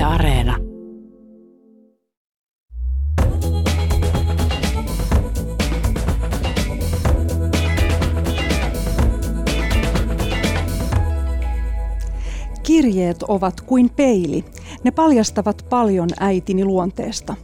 [0.00, 0.56] Yle Areena.
[12.62, 14.44] Kirjeet ovat kuin peili.
[14.84, 17.34] Ne paljastavat paljon äitini luonteesta.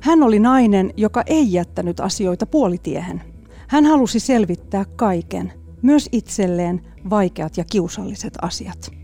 [0.00, 3.22] Hän oli nainen, joka ei jättänyt asioita puolitiehen.
[3.68, 6.80] Hän halusi selvittää kaiken, myös itselleen
[7.10, 9.01] vaikeat ja kiusalliset asiat.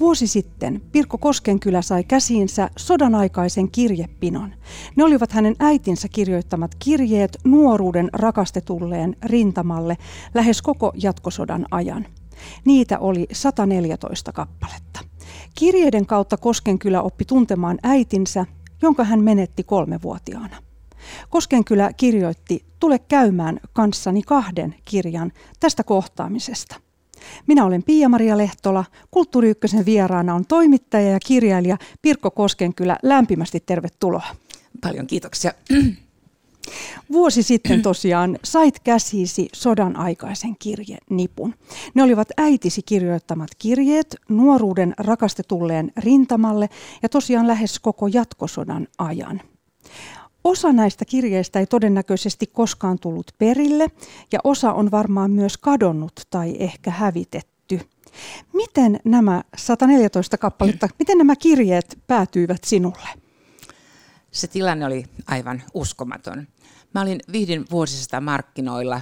[0.00, 4.54] Vuosi sitten Pirkko Koskenkylä sai käsiinsä sodan aikaisen kirjepinon.
[4.96, 9.96] Ne olivat hänen äitinsä kirjoittamat kirjeet nuoruuden rakastetulleen rintamalle
[10.34, 12.06] lähes koko jatkosodan ajan.
[12.64, 15.00] Niitä oli 114 kappaletta.
[15.54, 18.46] Kirjeiden kautta Koskenkylä oppi tuntemaan äitinsä,
[18.82, 20.56] jonka hän menetti kolmevuotiaana.
[21.30, 26.80] Koskenkylä kirjoitti Tule käymään kanssani kahden kirjan tästä kohtaamisesta.
[27.46, 28.84] Minä olen Pia-Maria Lehtola.
[29.10, 32.98] Kulttuuri Ykkösen vieraana on toimittaja ja kirjailija Pirkko Koskenkylä.
[33.02, 34.26] Lämpimästi tervetuloa.
[34.80, 35.52] Paljon kiitoksia.
[37.12, 41.54] Vuosi sitten tosiaan sait käsisi sodan aikaisen kirjenipun.
[41.94, 46.68] Ne olivat äitisi kirjoittamat kirjeet nuoruuden rakastetulleen rintamalle
[47.02, 49.40] ja tosiaan lähes koko jatkosodan ajan.
[50.44, 53.88] Osa näistä kirjeistä ei todennäköisesti koskaan tullut perille
[54.32, 57.80] ja osa on varmaan myös kadonnut tai ehkä hävitetty.
[58.52, 63.08] Miten nämä 114 kappaletta, miten nämä kirjeet päätyivät sinulle?
[64.30, 66.46] Se tilanne oli aivan uskomaton.
[66.94, 69.00] Mä olin vihdin vuosista markkinoilla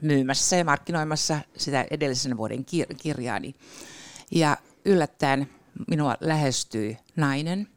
[0.00, 3.54] myymässä ja markkinoimassa sitä edellisen vuoden kir- kirjaani.
[4.30, 5.48] Ja yllättäen
[5.88, 7.68] minua lähestyi nainen.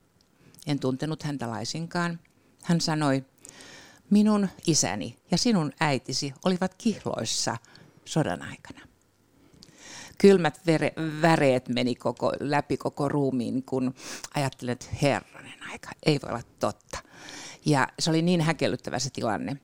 [0.68, 2.20] En tuntenut häntä laisinkaan.
[2.68, 3.26] Hän sanoi,
[4.10, 7.58] minun isäni ja sinun äitisi olivat kihloissa
[8.06, 8.80] sodan aikana.
[10.18, 13.96] Kylmät vere, väreet meni koko, läpi koko ruumiin, kun
[14.36, 16.98] ajattelin, että herranen aika, ei voi olla totta.
[17.66, 19.58] Ja se oli niin häkellyttävä se tilanne,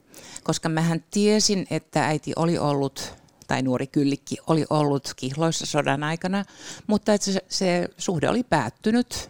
[0.44, 3.13] koska mähän tiesin, että äiti oli ollut
[3.47, 6.46] tai nuori kyllikki oli ollut kihloissa sodan aikana,
[6.88, 9.30] mutta että se, se suhde oli päättynyt.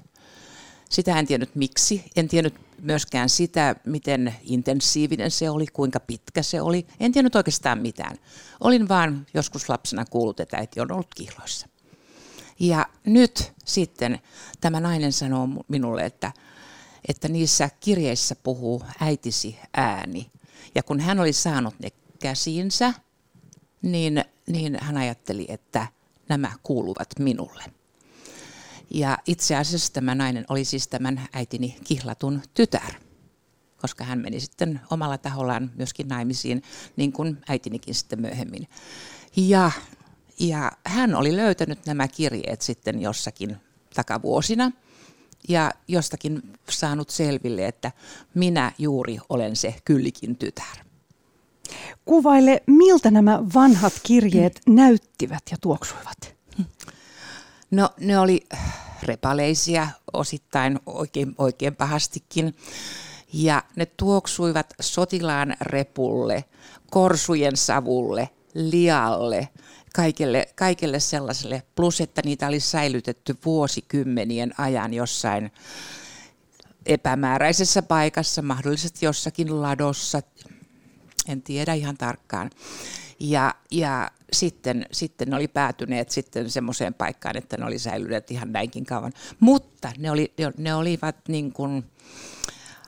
[0.90, 6.62] Sitä en tiennyt miksi, en tiennyt myöskään sitä, miten intensiivinen se oli, kuinka pitkä se
[6.62, 6.88] oli.
[7.00, 8.18] En tiennyt oikeastaan mitään.
[8.60, 11.68] Olin vaan joskus lapsena kuullut, että äiti on ollut kihloissa.
[12.60, 14.20] Ja nyt sitten
[14.62, 16.32] tämä nainen sanoo minulle, että,
[17.08, 20.32] että niissä kirjeissä puhuu äitisi ääni.
[20.76, 21.90] Ja kun hän oli saanut ne
[22.20, 22.94] käsiinsä,
[23.82, 25.88] niin, niin hän ajatteli, että
[26.30, 27.64] nämä kuuluvat minulle.
[28.90, 32.94] Ja itse asiassa tämä nainen oli siis tämän äitini kihlatun tytär,
[33.82, 36.64] koska hän meni sitten omalla tahollaan myöskin naimisiin,
[36.96, 38.68] niin kuin äitinikin sitten myöhemmin.
[39.36, 39.72] Ja,
[40.40, 43.58] ja hän oli löytänyt nämä kirjeet sitten jossakin
[43.94, 44.72] takavuosina
[45.50, 47.92] ja jostakin saanut selville, että
[48.34, 50.78] minä juuri olen se kyllikin tytär.
[52.06, 56.33] Kuvaile, miltä nämä vanhat kirjeet näyttivät ja tuoksuivat.
[57.74, 58.48] No ne oli
[59.04, 62.56] repaleisia, osittain oikein, oikein pahastikin.
[63.34, 66.46] Ja ne tuoksuivat sotilaan repulle,
[66.92, 69.50] korsujen savulle, lialle,
[69.96, 71.64] kaikelle, kaikelle sellaiselle.
[71.76, 75.52] Plus, että niitä oli säilytetty vuosikymmenien ajan jossain
[76.86, 80.22] epämääräisessä paikassa, mahdollisesti jossakin ladossa,
[81.28, 82.50] en tiedä ihan tarkkaan.
[83.20, 88.52] Ja, ja sitten, sitten ne oli päätyneet sitten semmoiseen paikkaan, että ne oli säilyneet ihan
[88.52, 89.14] näinkin kauan.
[89.40, 91.86] Mutta ne, oli, ne olivat niin kuin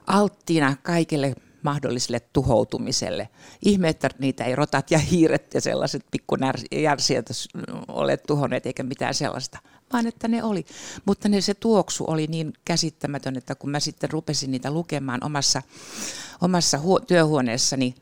[0.07, 1.35] alttiina kaikille
[1.65, 3.29] mahdolliselle tuhoutumiselle.
[3.65, 7.29] Ihme, että niitä ei rotat ja hiiret ja sellaiset pikkunärsijät
[7.87, 9.59] ole tuhonneet eikä mitään sellaista,
[9.93, 10.65] vaan että ne oli.
[11.05, 15.61] Mutta ne, se tuoksu oli niin käsittämätön, että kun mä sitten rupesin niitä lukemaan omassa,
[16.41, 17.95] omassa huo, työhuoneessani,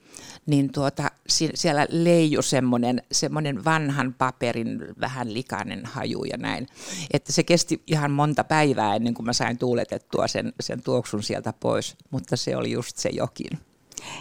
[0.45, 1.11] niin tuota,
[1.53, 6.67] siellä leiju semmoinen, semmoinen vanhan paperin vähän likainen haju ja näin.
[7.13, 11.53] Että se kesti ihan monta päivää ennen kuin mä sain tuuletettua sen, sen tuoksun sieltä
[11.59, 13.59] pois, mutta se oli just se jokin.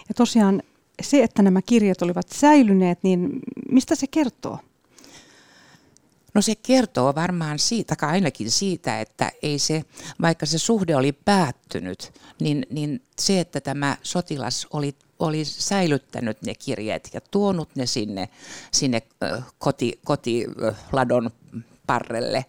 [0.09, 0.63] Ja tosiaan
[1.03, 3.31] se, että nämä kirjat olivat säilyneet, niin
[3.71, 4.59] mistä se kertoo?
[6.35, 9.83] No se kertoo varmaan siitä, tai ainakin siitä, että ei se,
[10.21, 16.55] vaikka se suhde oli päättynyt, niin, niin se, että tämä sotilas oli oli säilyttänyt ne
[16.55, 18.29] kirjeet ja tuonut ne sinne,
[18.73, 19.03] sinne
[19.59, 21.31] koti, kotiladon
[21.87, 22.45] parrelle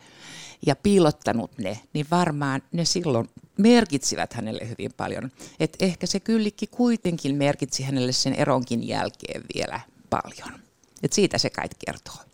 [0.65, 5.31] ja piilottanut ne, niin varmaan ne silloin merkitsivät hänelle hyvin paljon.
[5.59, 9.79] Et ehkä se kyllikki kuitenkin merkitsi hänelle sen eronkin jälkeen vielä
[10.09, 10.59] paljon.
[11.03, 12.32] Et siitä se kai kertoo.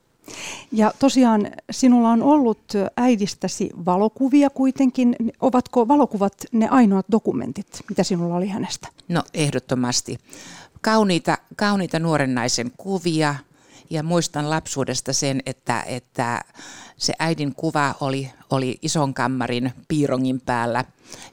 [0.72, 2.60] Ja tosiaan sinulla on ollut
[2.98, 5.16] äidistäsi valokuvia kuitenkin.
[5.42, 8.88] Ovatko valokuvat ne ainoat dokumentit, mitä sinulla oli hänestä?
[9.08, 10.18] No ehdottomasti.
[10.82, 13.36] Kauniita, kauniita nuoren naisen kuvia
[13.90, 16.42] ja muistan lapsuudesta sen, että, että
[16.98, 20.86] se äidin kuva oli, oli ison kammarin piirongin päällä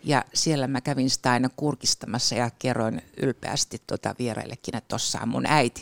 [0.05, 5.29] ja siellä mä kävin sitä aina kurkistamassa ja kerroin ylpeästi tuota vieraillekin, että tossa on
[5.29, 5.81] mun äiti.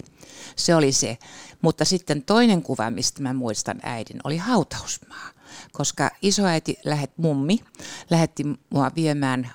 [0.57, 1.19] Se oli se.
[1.63, 5.31] Mutta sitten toinen kuva, mistä mä muistan äidin, oli hautausmaa.
[5.73, 7.59] Koska isoäiti, lähet, mummi,
[8.11, 9.53] lähetti mua viemään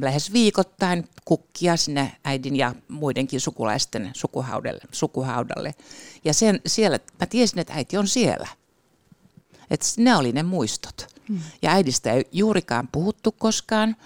[0.00, 4.80] lähes viikoittain kukkia sinne äidin ja muidenkin sukulaisten sukuhaudalle.
[4.92, 5.74] sukuhaudalle.
[6.24, 8.48] Ja sen, siellä, mä tiesin, että äiti on siellä.
[9.70, 11.06] Että ne oli ne muistot.
[11.28, 11.40] Hmm.
[11.62, 13.96] Ja äidistä ei juurikaan puhuttu koskaan,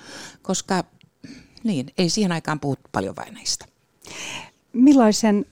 [0.43, 0.85] koska
[1.65, 3.65] niin, ei siihen aikaan puhuttu paljon vain näistä.
[4.73, 5.47] Millaisen,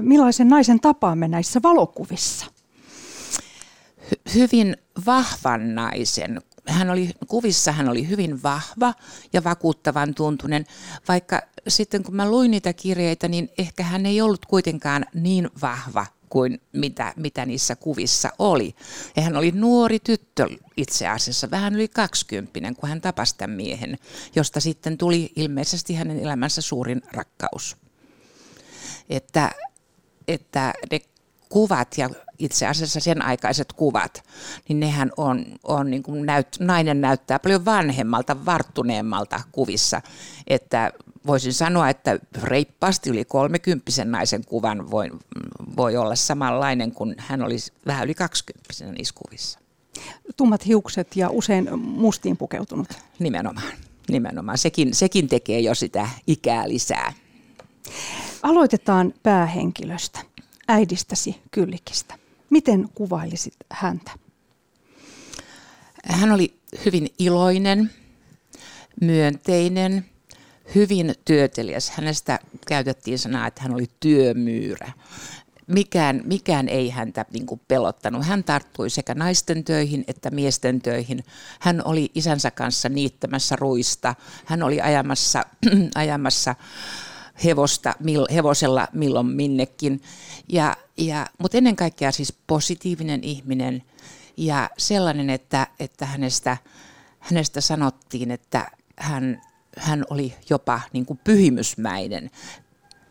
[0.00, 2.46] millaisen naisen tapaamme näissä valokuvissa?
[4.10, 4.76] Hy- hyvin
[5.06, 6.40] vahvan naisen.
[6.72, 8.94] Hän oli, kuvissa hän oli hyvin vahva
[9.32, 10.66] ja vakuuttavan tuntunen,
[11.08, 16.06] vaikka sitten kun mä luin niitä kirjeitä, niin ehkä hän ei ollut kuitenkaan niin vahva
[16.28, 18.74] kuin mitä, mitä niissä kuvissa oli.
[19.16, 23.98] Ja hän oli nuori tyttö itse asiassa, vähän yli kaksikymppinen, kun hän tapasi tämän miehen,
[24.36, 27.76] josta sitten tuli ilmeisesti hänen elämänsä suurin rakkaus.
[29.10, 29.50] Että,
[30.28, 31.00] että ne
[31.48, 32.10] kuvat ja
[32.40, 34.24] itse asiassa sen aikaiset kuvat,
[34.68, 40.02] niin nehän on, on niin kuin näyt, nainen näyttää paljon vanhemmalta, varttuneemmalta kuvissa,
[40.46, 40.92] että
[41.26, 45.10] voisin sanoa, että reippaasti yli 30 naisen kuvan voi,
[45.76, 49.58] voi olla samanlainen kuin hän olisi vähän yli 20 niissä kuvissa.
[50.36, 52.88] Tummat hiukset ja usein mustiin pukeutunut.
[53.18, 53.72] Nimenomaan,
[54.08, 54.58] nimenomaan.
[54.58, 57.12] Sekin, sekin tekee jo sitä ikää lisää.
[58.42, 60.20] Aloitetaan päähenkilöstä,
[60.68, 62.19] äidistäsi Kyllikistä.
[62.50, 64.10] Miten kuvailisit häntä?
[66.04, 66.54] Hän oli
[66.84, 67.90] hyvin iloinen,
[69.00, 70.04] myönteinen,
[70.74, 71.90] hyvin työtelijäs.
[71.90, 74.92] Hänestä käytettiin sanaa, että hän oli työmyyrä.
[75.66, 78.26] Mikään, mikään ei häntä niin kuin pelottanut.
[78.26, 81.24] Hän tarttui sekä naisten töihin että miesten töihin.
[81.60, 84.14] Hän oli isänsä kanssa niittämässä ruista.
[84.44, 85.44] Hän oli ajamassa,
[85.94, 86.54] ajamassa
[87.44, 90.02] hevosta, mil, hevosella milloin minnekin.
[90.48, 93.82] Ja, ja, mutta ennen kaikkea siis positiivinen ihminen
[94.36, 96.56] ja sellainen, että, että hänestä,
[97.18, 99.40] hänestä sanottiin, että hän
[99.76, 102.30] hän oli jopa niin kuin pyhimysmäinen.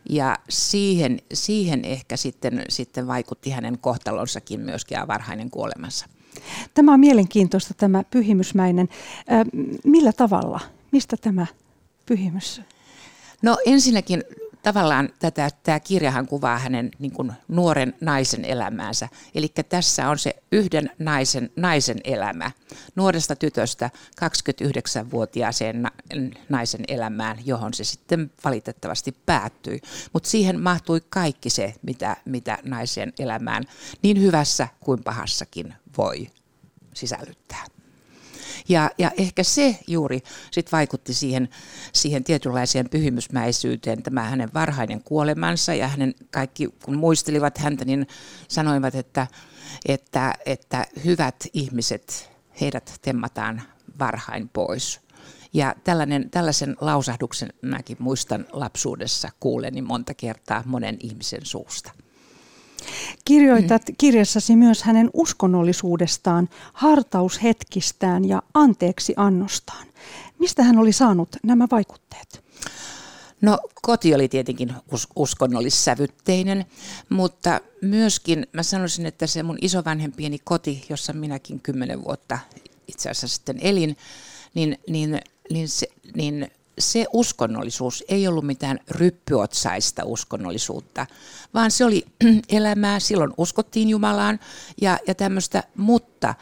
[0.10, 6.06] Ja siihen, siihen ehkä sitten, sitten vaikutti hänen kohtalonsakin myöskin ja varhainen kuolemansa.
[6.74, 8.90] Tämä on mielenkiintoista tämä pyhimysmäinen.
[9.84, 10.60] Millä tavalla?
[10.92, 11.46] Mistä tämä
[12.06, 12.62] pyhimys?
[13.41, 14.24] No ensinnäkin
[14.63, 19.09] tavallaan tätä, tämä kirjahan kuvaa hänen niin kuin nuoren naisen elämäänsä.
[19.36, 22.51] Eli tässä on se yhden naisen, naisen elämä,
[22.95, 23.89] nuoresta tytöstä
[24.21, 25.88] 29-vuotiaaseen
[26.50, 29.81] naisen elämään, johon se sitten valitettavasti päättyi.
[30.13, 33.63] Mutta siihen mahtui kaikki se, mitä, mitä naisen elämään
[34.01, 36.27] niin hyvässä kuin pahassakin voi
[36.94, 37.65] sisällyttää.
[38.69, 41.50] Ja, ja ehkä se juuri sit vaikutti siihen,
[41.94, 48.07] siihen tietynlaiseen pyhimysmäisyyteen, tämä hänen varhainen kuolemansa ja hänen kaikki, kun muistelivat häntä, niin
[48.48, 49.28] sanoivat, että,
[49.86, 52.31] että, että hyvät ihmiset,
[52.62, 53.62] heidät temmataan
[54.00, 55.00] varhain pois.
[55.54, 61.92] Ja tällainen, tällaisen lausahduksen mäkin muistan lapsuudessa kuuleni monta kertaa monen ihmisen suusta.
[63.26, 69.88] Kirjoitat kirjassasi myös hänen uskonnollisuudestaan, hartaushetkistään ja anteeksi annostaan.
[70.40, 72.44] Mistä hän oli saanut nämä vaikutteet?
[73.42, 76.66] No koti oli tietenkin us- uskonnollissävytteinen,
[77.09, 82.40] mutta myöskin mä sanoisin, että se mun isovanhempieni koti, jossa minäkin kymmenen vuotta
[82.88, 83.98] itse asiassa sitten elin,
[84.54, 85.19] niin, niin,
[85.52, 91.06] niin, se, niin se uskonnollisuus ei ollut mitään ryppyotsaista uskonnollisuutta,
[91.54, 92.06] vaan se oli
[92.50, 94.40] elämää, silloin uskottiin Jumalaan
[94.81, 96.36] ja, ja tämmöistä, mutta,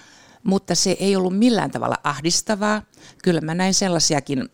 [0.44, 2.82] mutta se ei ollut millään tavalla ahdistavaa.
[3.24, 4.50] Kyllä mä näin sellaisiakin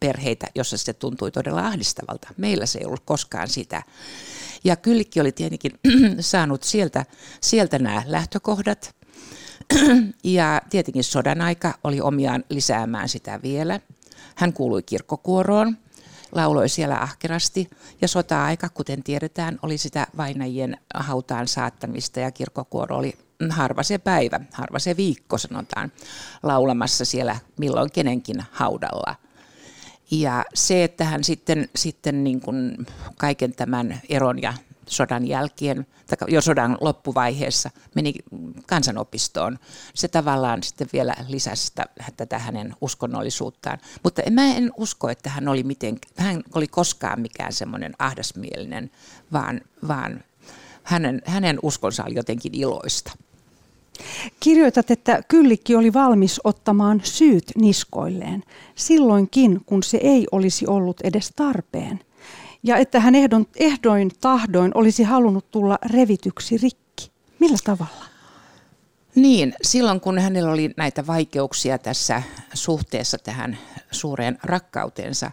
[0.00, 2.28] perheitä, jossa se tuntui todella ahdistavalta.
[2.36, 3.82] Meillä se ei ollut koskaan sitä.
[4.64, 5.72] Ja Kyllikki oli tietenkin
[6.20, 7.04] saanut sieltä,
[7.40, 8.94] sieltä nämä lähtökohdat.
[10.24, 13.80] Ja tietenkin sodan aika oli omiaan lisäämään sitä vielä.
[14.34, 15.78] Hän kuului kirkkokuoroon,
[16.32, 23.18] lauloi siellä ahkerasti ja sota-aika, kuten tiedetään, oli sitä vainajien hautaan saattamista ja kirkkokuoro oli
[23.50, 25.92] harva se päivä, harva se viikko sanotaan,
[26.42, 29.14] laulamassa siellä milloin kenenkin haudalla.
[30.10, 32.86] Ja se, että hän sitten, sitten niin kuin
[33.18, 34.54] kaiken tämän eron ja
[34.92, 38.14] sodan jälkeen, tai jo sodan loppuvaiheessa, meni
[38.66, 39.58] kansanopistoon.
[39.94, 43.78] Se tavallaan sitten vielä lisäsi sitä, tätä hänen uskonnollisuuttaan.
[44.02, 48.90] Mutta mä en usko, että hän oli, miten, hän oli koskaan mikään semmoinen ahdasmielinen,
[49.32, 50.24] vaan, vaan
[50.82, 53.12] hänen, hänen uskonsa oli jotenkin iloista.
[54.40, 58.42] Kirjoitat, että Kyllikki oli valmis ottamaan syyt niskoilleen,
[58.74, 62.00] silloinkin kun se ei olisi ollut edes tarpeen.
[62.62, 67.10] Ja että hän ehdon, ehdoin tahdoin olisi halunnut tulla revityksi rikki.
[67.38, 68.04] Millä tavalla?
[69.14, 72.22] Niin, silloin kun hänellä oli näitä vaikeuksia tässä
[72.54, 73.58] suhteessa tähän
[73.90, 75.30] suureen rakkauteensa,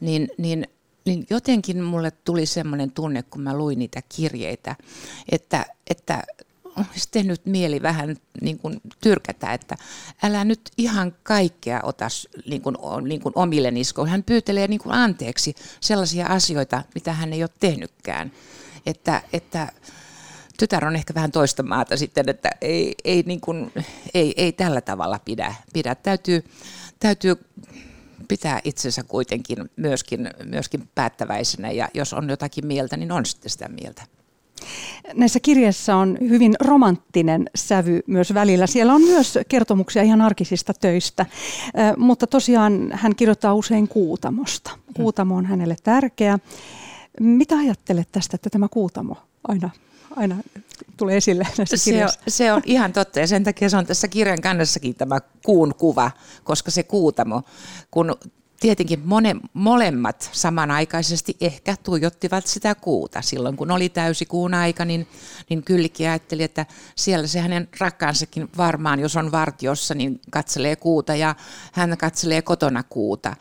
[0.00, 0.66] niin, niin,
[1.04, 4.76] niin jotenkin mulle tuli semmoinen tunne, kun mä luin niitä kirjeitä,
[5.32, 6.22] että, että
[6.76, 9.76] olisi tehnyt mieli vähän niin kuin tyrkätä, että
[10.22, 12.08] älä nyt ihan kaikkea ota
[12.46, 12.76] niin kuin,
[13.08, 14.10] niin kuin omille niskoille.
[14.10, 18.32] Hän pyytelee niin kuin anteeksi sellaisia asioita, mitä hän ei ole tehnytkään.
[18.86, 19.72] Että, että
[20.58, 23.72] tytär on ehkä vähän toista maata sitten, että ei, ei, niin kuin,
[24.14, 25.54] ei, ei tällä tavalla pidä.
[25.72, 25.94] pidä.
[25.94, 26.44] Täytyy,
[27.00, 27.36] täytyy
[28.28, 33.68] pitää itsensä kuitenkin myöskin, myöskin päättäväisenä ja jos on jotakin mieltä, niin on sitten sitä
[33.68, 34.02] mieltä.
[35.14, 38.66] Näissä kirjeissä on hyvin romanttinen sävy myös välillä.
[38.66, 41.26] Siellä on myös kertomuksia ihan arkisista töistä,
[41.96, 44.70] mutta tosiaan hän kirjoittaa usein Kuutamosta.
[44.94, 46.38] Kuutamo on hänelle tärkeä.
[47.20, 49.16] Mitä ajattelet tästä, että tämä Kuutamo
[49.48, 49.70] aina
[50.16, 50.36] aina
[50.96, 54.08] tulee esille näissä se on, se on ihan totta ja sen takia se on tässä
[54.08, 56.10] kirjan kannessakin tämä kuun kuva,
[56.44, 57.42] koska se kuutamo,
[57.90, 58.14] kun
[58.60, 63.22] tietenkin mone, molemmat samanaikaisesti ehkä tuijottivat sitä kuuta.
[63.22, 65.08] Silloin kun oli täysi kuun aika, niin,
[65.50, 71.14] niin Kyllikki ajatteli, että siellä se hänen rakkaansakin varmaan, jos on vartiossa, niin katselee kuuta
[71.14, 71.34] ja
[71.72, 73.36] hän katselee kotona kuuta.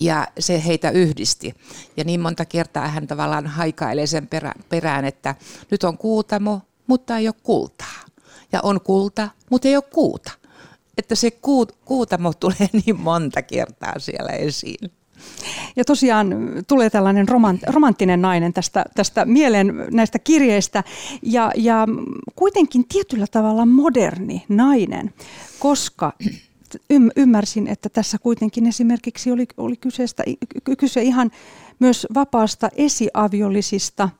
[0.00, 1.54] Ja se heitä yhdisti.
[1.96, 4.28] Ja niin monta kertaa hän tavallaan haikailee sen
[4.68, 5.34] perään, että
[5.70, 8.00] nyt on kuutamo, mutta ei ole kultaa.
[8.52, 10.30] Ja on kulta, mutta ei ole kuuta
[10.98, 14.90] että se kuut, kuutamo tulee niin monta kertaa siellä esiin.
[15.76, 16.34] Ja tosiaan
[16.68, 20.84] tulee tällainen romant, romanttinen nainen tästä, tästä mieleen näistä kirjeistä
[21.22, 21.86] ja, ja
[22.36, 25.14] kuitenkin tietyllä tavalla moderni nainen,
[25.58, 26.12] koska
[27.16, 30.24] ymmärsin, että tässä kuitenkin esimerkiksi oli, oli kyseestä,
[30.78, 31.30] kyse ihan
[31.78, 34.08] myös vapaasta esiaviollisista–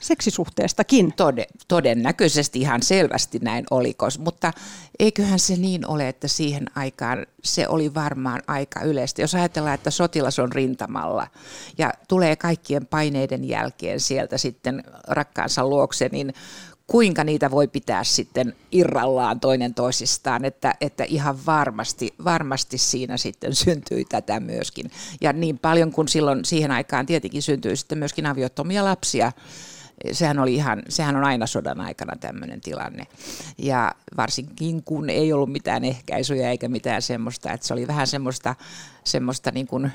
[0.00, 1.12] seksisuhteestakin.
[1.12, 4.52] Tode, todennäköisesti ihan selvästi näin olikos, mutta
[4.98, 9.22] eiköhän se niin ole, että siihen aikaan se oli varmaan aika yleistä.
[9.22, 11.26] Jos ajatellaan, että sotilas on rintamalla
[11.78, 16.34] ja tulee kaikkien paineiden jälkeen sieltä sitten rakkaansa luokse, niin
[16.88, 23.54] kuinka niitä voi pitää sitten irrallaan toinen toisistaan, että, että ihan varmasti, varmasti siinä sitten
[23.54, 24.90] syntyi tätä myöskin.
[25.20, 29.32] Ja niin paljon kuin silloin siihen aikaan tietenkin syntyi sitten myöskin aviottomia lapsia,
[30.12, 33.06] sehän, oli ihan, sehän on aina sodan aikana tämmöinen tilanne.
[33.58, 38.54] Ja varsinkin kun ei ollut mitään ehkäisyjä eikä mitään semmoista, että se oli vähän semmoista,
[39.04, 39.92] semmoista niin kuin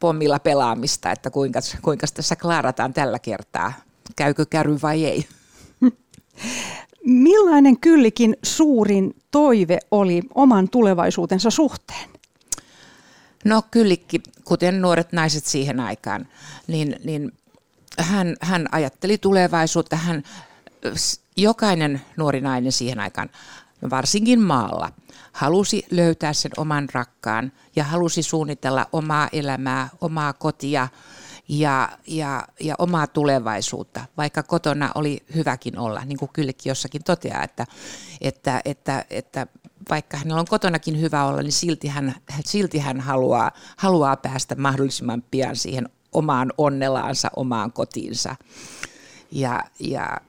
[0.00, 3.72] pommilla pelaamista, että kuinka, kuinka tässä klaarataan tällä kertaa,
[4.16, 5.28] käykö käry vai ei.
[7.04, 12.10] Millainen Kyllikin suurin toive oli oman tulevaisuutensa suhteen?
[13.44, 16.28] No Kyllikki, kuten nuoret naiset siihen aikaan,
[16.66, 17.32] niin, niin
[17.98, 19.96] hän, hän ajatteli tulevaisuutta.
[19.96, 20.22] Hän,
[21.36, 23.30] jokainen nuori nainen siihen aikaan,
[23.90, 24.92] varsinkin maalla,
[25.32, 30.88] halusi löytää sen oman rakkaan ja halusi suunnitella omaa elämää, omaa kotia
[31.48, 37.42] ja, ja, ja omaa tulevaisuutta, vaikka kotona oli hyväkin olla, niin kuin kylläkin jossakin toteaa,
[37.42, 37.66] että,
[38.20, 39.46] että, että, että
[39.90, 45.24] vaikka hänellä on kotonakin hyvä olla, niin silti hän, silti hän haluaa, haluaa päästä mahdollisimman
[45.30, 48.36] pian siihen omaan onnelaansa, omaan kotiinsa.
[49.32, 50.20] Ja, ja,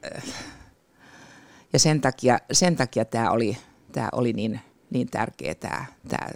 [1.73, 3.57] ja sen takia, sen takia tämä oli,
[3.91, 4.59] tämä oli niin,
[4.89, 6.27] niin tärkeä tämä, tämä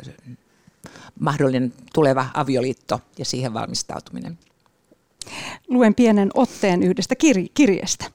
[1.19, 4.39] mahdollinen tuleva avioliitto ja siihen valmistautuminen.
[5.67, 8.05] Luen pienen otteen yhdestä kir- kirjeestä.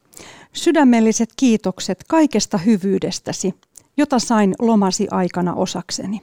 [0.52, 3.54] Sydämelliset kiitokset kaikesta hyvyydestäsi,
[3.96, 6.22] jota sain lomasi aikana osakseni.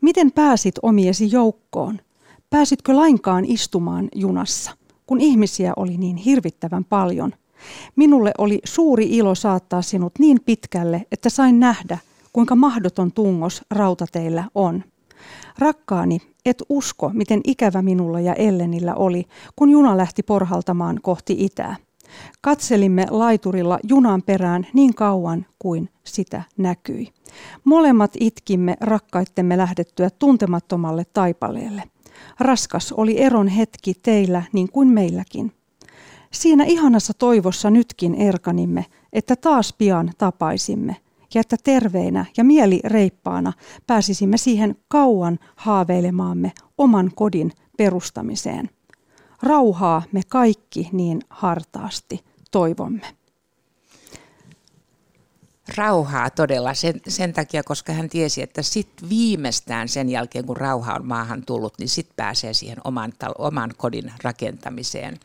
[0.00, 2.00] Miten pääsit omiesi joukkoon?
[2.50, 4.70] Pääsitkö lainkaan istumaan junassa,
[5.06, 7.32] kun ihmisiä oli niin hirvittävän paljon?
[7.96, 11.98] Minulle oli suuri ilo saattaa sinut niin pitkälle, että sain nähdä,
[12.32, 14.84] kuinka mahdoton tungos rautateillä on.
[15.58, 19.24] Rakkaani, et usko, miten ikävä minulla ja Ellenillä oli,
[19.56, 21.76] kun juna lähti porhaltamaan kohti itää.
[22.40, 27.08] Katselimme laiturilla junan perään niin kauan kuin sitä näkyi.
[27.64, 31.82] Molemmat itkimme rakkaittemme lähdettyä tuntemattomalle taipaleelle.
[32.40, 35.52] Raskas oli eron hetki teillä niin kuin meilläkin.
[36.32, 40.96] Siinä ihanassa toivossa nytkin erkanimme, että taas pian tapaisimme
[41.34, 43.52] ja että terveinä ja mieli reippaana
[43.86, 48.70] pääsisimme siihen kauan haaveilemaamme oman kodin perustamiseen.
[49.42, 53.06] Rauhaa me kaikki niin hartaasti toivomme
[55.76, 60.94] rauhaa todella sen, sen takia, koska hän tiesi, että sitten viimeistään sen jälkeen, kun rauha
[60.94, 65.18] on maahan tullut, niin sitten pääsee siihen oman, oman kodin rakentamiseen.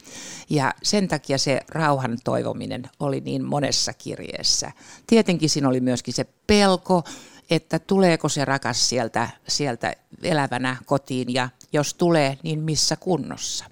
[0.50, 4.72] Ja sen takia se rauhan toivominen oli niin monessa kirjeessä.
[5.08, 7.04] Tietenkin siinä oli myöskin se pelko,
[7.50, 9.94] että tuleeko se rakas sieltä, sieltä
[10.24, 13.66] elävänä kotiin ja jos tulee, niin missä kunnossa.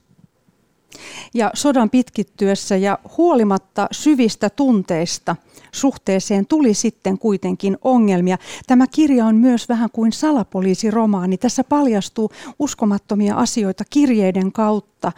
[1.34, 5.36] Ja sodan pitkittyessä ja huolimatta syvistä tunteista
[5.72, 8.38] suhteeseen tuli sitten kuitenkin ongelmia.
[8.68, 11.38] Tämä kirja on myös vähän kuin salapoliisiromaani.
[11.38, 15.12] Tässä paljastuu uskomattomia asioita kirjeiden kautta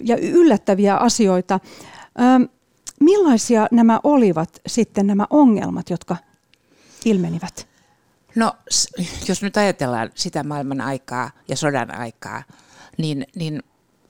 [0.00, 1.60] ja yllättäviä asioita.
[2.20, 2.42] Ähm,
[3.00, 6.16] millaisia nämä olivat sitten nämä ongelmat, jotka
[7.04, 7.68] ilmenivät?
[8.34, 8.52] No,
[9.28, 12.42] jos nyt ajatellaan sitä maailman aikaa ja sodan aikaa,
[12.98, 13.62] niin, niin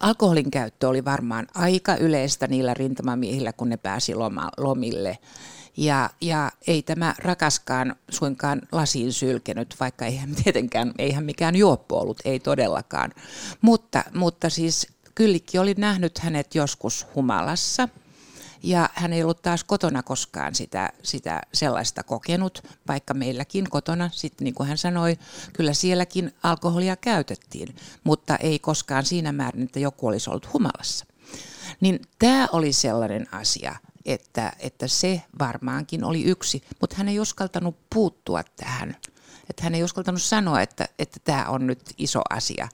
[0.02, 5.18] alkoholin käyttö oli varmaan aika yleistä niillä rintamamiehillä, kun ne pääsi loma, lomille.
[5.76, 12.20] Ja, ja ei tämä rakaskaan suinkaan lasiin sylkenyt, vaikka eihän tietenkään, eihän mikään juoppo ollut,
[12.24, 13.12] ei todellakaan.
[13.60, 17.88] Mutta, mutta siis Kyllikki oli nähnyt hänet joskus humalassa–
[18.62, 24.44] ja hän ei ollut taas kotona koskaan sitä, sitä sellaista kokenut, vaikka meilläkin kotona, sitten
[24.44, 25.18] niin kuin hän sanoi,
[25.52, 31.06] kyllä sielläkin alkoholia käytettiin, mutta ei koskaan siinä määrin, että joku olisi ollut humalassa.
[31.80, 37.76] Niin tämä oli sellainen asia, että, että se varmaankin oli yksi, mutta hän ei uskaltanut
[37.94, 38.96] puuttua tähän
[39.52, 42.68] että hän ei uskaltanut sanoa, että, että tämä on nyt iso asia.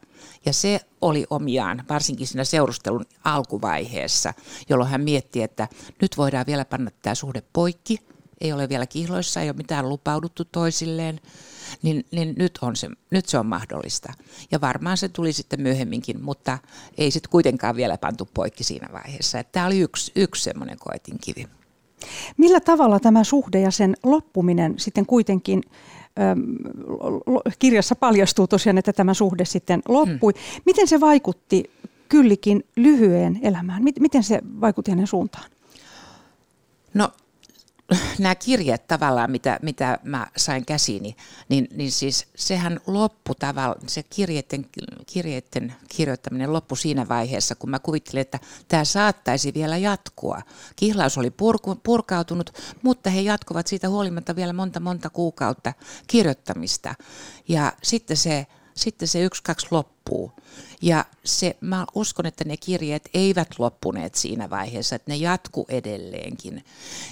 [0.47, 4.35] Ja se oli omiaan, varsinkin siinä seurustelun alkuvaiheessa,
[4.69, 5.69] jolloin hän mietti, että
[6.03, 7.99] nyt voidaan vielä panna tämä suhde poikki,
[8.41, 11.21] ei ole vielä kihloissa, ei ole mitään lupauduttu toisilleen,
[11.83, 14.13] niin, niin nyt, on se, nyt se on mahdollista.
[14.51, 16.59] Ja varmaan se tuli sitten myöhemminkin, mutta
[16.99, 19.45] ei sitten kuitenkaan vielä pantu poikki siinä vaiheessa.
[19.45, 21.47] Tämä oli yksi, yksi semmoinen koetinkivi.
[22.37, 25.63] Millä tavalla tämä suhde ja sen loppuminen sitten kuitenkin
[27.59, 30.33] kirjassa paljastuu tosiaan, että tämä suhde sitten loppui.
[30.33, 30.63] Hmm.
[30.67, 31.71] Miten se vaikutti
[32.09, 33.83] Kyllikin lyhyeen elämään?
[34.01, 35.51] Miten se vaikutti hänen suuntaan?
[36.95, 37.09] No
[38.19, 41.17] nämä kirjeet tavallaan, mitä, mitä mä sain käsiini,
[41.49, 44.67] niin, niin siis sehän loppu tavallaan, se kirjeiden,
[45.07, 50.41] kirjeiden kirjoittaminen loppu siinä vaiheessa, kun mä kuvittelin, että tämä saattaisi vielä jatkua.
[50.77, 52.51] Kihlaus oli purku, purkautunut,
[52.83, 55.73] mutta he jatkuvat siitä huolimatta vielä monta monta kuukautta
[56.07, 56.95] kirjoittamista.
[57.49, 59.67] Ja sitten se, sitten se yksi, kaksi
[60.09, 60.33] loppuu.
[60.83, 66.65] Ja se, mä uskon, että ne kirjeet eivät loppuneet siinä vaiheessa, että ne jatku edelleenkin.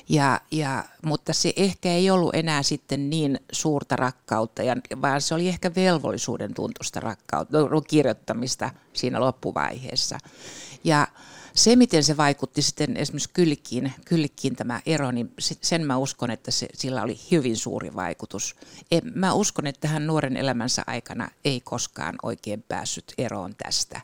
[0.09, 5.35] Ja, ja, mutta se ehkä ei ollut enää sitten niin suurta rakkautta, ja, vaan se
[5.35, 10.19] oli ehkä velvollisuuden tuntusta rakkautta, kirjoittamista siinä loppuvaiheessa.
[10.85, 11.09] Ja
[11.57, 16.51] se, miten se vaikutti sitten esimerkiksi kylkiin, kylkiin tämä ero, niin sen mä uskon, että
[16.51, 18.57] se, sillä oli hyvin suuri vaikutus.
[18.91, 24.01] En, mä uskon, että hän nuoren elämänsä aikana ei koskaan oikein päässyt eroon tästä.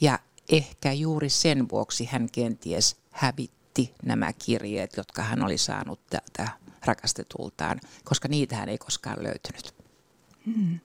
[0.00, 6.52] Ja ehkä juuri sen vuoksi hän kenties hävitti nämä kirjeet, jotka hän oli saanut tältä
[6.84, 9.74] rakastetultaan, koska niitä hän ei koskaan löytynyt.
[10.46, 10.80] Hmm.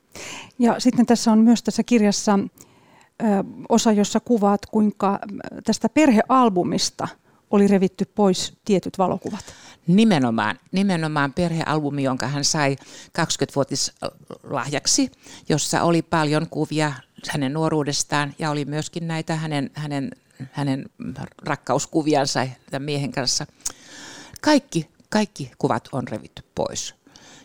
[0.60, 2.40] Ja sitten tässä on myös tässä kirjassa
[3.70, 5.20] osa, jossa kuvaat, kuinka
[5.64, 7.08] tästä perhealbumista
[7.52, 9.46] oli revitty pois tietyt valokuvat.
[9.88, 12.76] Nimenomaan, nimenomaan perhealbumi, jonka hän sai
[13.20, 15.12] 20-vuotislahjaksi,
[15.50, 16.94] jossa oli paljon kuvia
[17.30, 20.12] hänen nuoruudestaan ja oli myöskin näitä hänen, hänen,
[20.52, 20.86] hänen
[21.42, 23.46] rakkauskuviansa tämän miehen kanssa.
[24.42, 26.96] Kaikki, kaikki kuvat on revitty pois.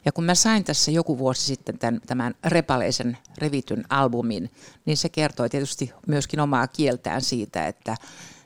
[0.04, 4.50] Ja kun mä sain tässä joku vuosi sitten tämän, tämän repaleisen revityn albumin,
[4.86, 7.96] niin se kertoi tietysti myöskin omaa kieltään siitä, että,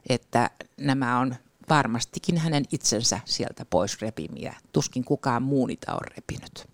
[0.08, 1.34] että nämä on
[1.68, 4.54] varmastikin hänen itsensä sieltä pois repimiä.
[4.72, 6.66] Tuskin kukaan muu niitä on repinyt.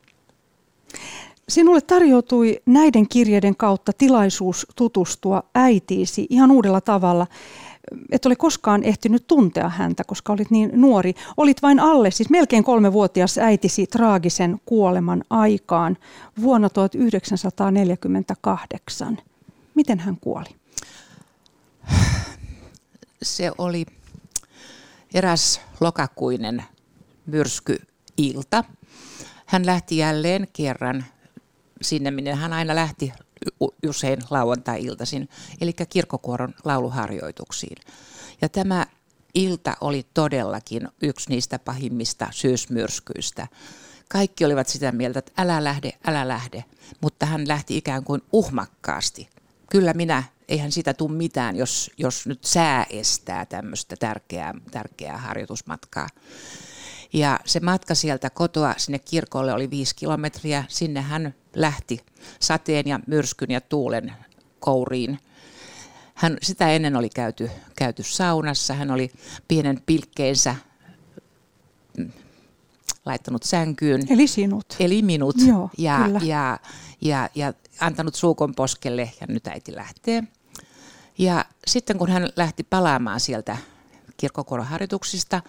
[1.48, 7.26] Sinulle tarjoutui näiden kirjeiden kautta tilaisuus tutustua äitiisi ihan uudella tavalla
[8.10, 11.14] et ole koskaan ehtinyt tuntea häntä, koska olit niin nuori.
[11.36, 15.98] Olit vain alle, siis melkein kolmevuotias äitisi traagisen kuoleman aikaan
[16.40, 19.18] vuonna 1948.
[19.74, 20.48] Miten hän kuoli?
[23.22, 23.86] Se oli
[25.14, 26.64] eräs lokakuinen
[27.26, 28.64] myrskyilta.
[29.46, 31.04] Hän lähti jälleen kerran
[31.82, 33.12] sinne, minne hän aina lähti
[33.88, 35.28] usein lauantai-iltaisin,
[35.60, 37.76] eli kirkkokuoron lauluharjoituksiin.
[38.42, 38.86] Ja tämä
[39.34, 43.46] ilta oli todellakin yksi niistä pahimmista syysmyrskyistä.
[44.08, 46.64] Kaikki olivat sitä mieltä, että älä lähde, älä lähde,
[47.00, 49.28] mutta hän lähti ikään kuin uhmakkaasti.
[49.70, 56.08] Kyllä minä, eihän sitä tule mitään, jos, jos nyt sää estää tämmöistä tärkeää, tärkeää harjoitusmatkaa.
[57.14, 60.64] Ja se matka sieltä kotoa sinne kirkolle oli viisi kilometriä.
[60.68, 62.00] Sinne hän lähti
[62.40, 64.12] sateen ja myrskyn ja tuulen
[64.60, 65.18] kouriin.
[66.14, 68.74] Hän, sitä ennen oli käyty, käyty saunassa.
[68.74, 69.10] Hän oli
[69.48, 70.56] pienen pilkkeensä
[71.98, 72.12] mm,
[73.06, 74.02] laittanut sänkyyn.
[74.10, 74.66] Eli sinut.
[74.80, 75.36] Eli minut.
[75.46, 76.20] Joo, ja, kyllä.
[76.22, 76.58] ja,
[77.00, 80.22] ja, ja antanut suukon poskelle ja nyt äiti lähtee.
[81.18, 83.56] Ja sitten kun hän lähti palaamaan sieltä
[84.16, 85.42] kirkkokuoroharjoituksista,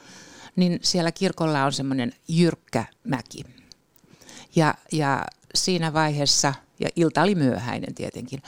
[0.55, 3.43] niin siellä kirkolla on semmoinen jyrkkä mäki.
[4.55, 8.43] Ja, ja siinä vaiheessa, ja ilta oli myöhäinen tietenkin,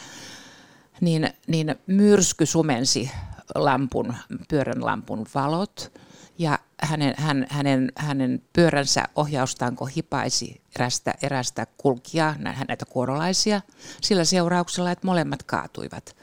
[1.02, 3.12] niin, niin myrsky sumensi
[3.56, 4.13] lampun,
[4.50, 5.91] pyörän lampun valot
[6.38, 12.36] ja hänen, hän, hänen, hänen pyöränsä ohjaustanko hipaisi erästä, erästä kulkijaa,
[12.67, 13.62] näitä kuorolaisia,
[14.02, 16.15] sillä seurauksella, että molemmat kaatuivat.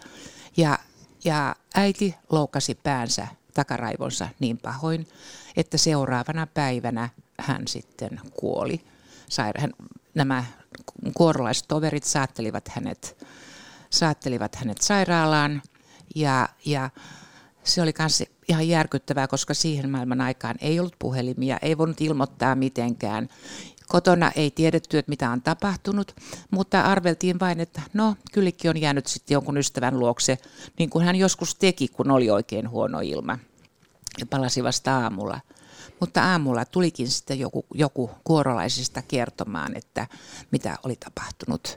[0.57, 0.79] Ja,
[1.25, 5.09] ja äiti loukasi päänsä takaraivonsa niin pahoin,
[5.57, 7.09] että seuraavana päivänä
[7.41, 8.81] hän sitten kuoli.
[9.31, 10.45] Saira- nämä
[11.15, 13.27] kuorolaistoverit saattelivat hänet,
[13.91, 15.63] saattelivat hänet sairaalaan
[16.15, 16.91] ja, ja
[17.65, 22.55] se oli myös ihan järkyttävää, koska siihen maailman aikaan ei ollut puhelimia, ei voinut ilmoittaa
[22.55, 23.29] mitenkään.
[23.89, 26.17] Kotona ei tiedetty, että mitä on tapahtunut,
[26.51, 30.39] mutta arveltiin vain, että no, kyllikki on jäänyt sitten jonkun ystävän luokse,
[30.79, 33.39] niin kuin hän joskus teki, kun oli oikein huono ilma.
[34.19, 35.41] Ja palasi vasta aamulla.
[36.01, 40.07] Mutta aamulla tulikin sitten joku, joku kuorolaisista kertomaan, että
[40.51, 41.77] mitä oli tapahtunut.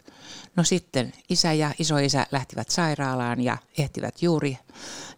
[0.55, 4.57] No sitten isä ja isoisä lähtivät sairaalaan ja ehtivät juuri,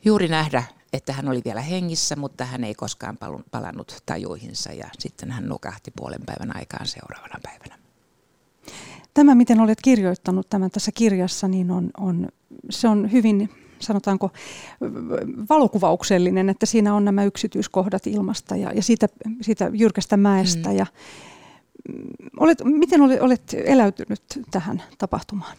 [0.05, 3.17] juuri nähdä, että hän oli vielä hengissä, mutta hän ei koskaan
[3.51, 7.79] palannut tajuihinsa ja sitten hän nukahti puolen päivän aikaan seuraavana päivänä.
[9.13, 12.27] Tämä, miten olet kirjoittanut tämän tässä kirjassa, niin on, on,
[12.69, 13.49] se on hyvin
[13.79, 14.31] sanotaanko
[15.49, 19.07] valokuvauksellinen, että siinä on nämä yksityiskohdat ilmasta ja, ja siitä,
[19.41, 20.69] siitä jyrkästä mäestä.
[20.69, 20.75] Mm.
[20.75, 20.85] Ja,
[21.89, 22.03] mm,
[22.39, 24.21] olet, miten olet, olet eläytynyt
[24.51, 25.57] tähän tapahtumaan?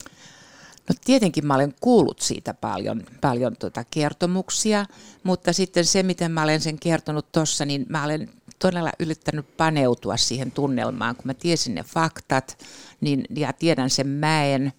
[0.91, 4.87] No tietenkin mä olen kuullut siitä paljon, paljon tuota kertomuksia,
[5.23, 10.17] mutta sitten se, miten mä olen sen kertonut tuossa, niin mä olen todella yrittänyt paneutua
[10.17, 12.59] siihen tunnelmaan, kun mä tiesin ne faktat
[13.01, 14.73] niin, ja tiedän sen mäen.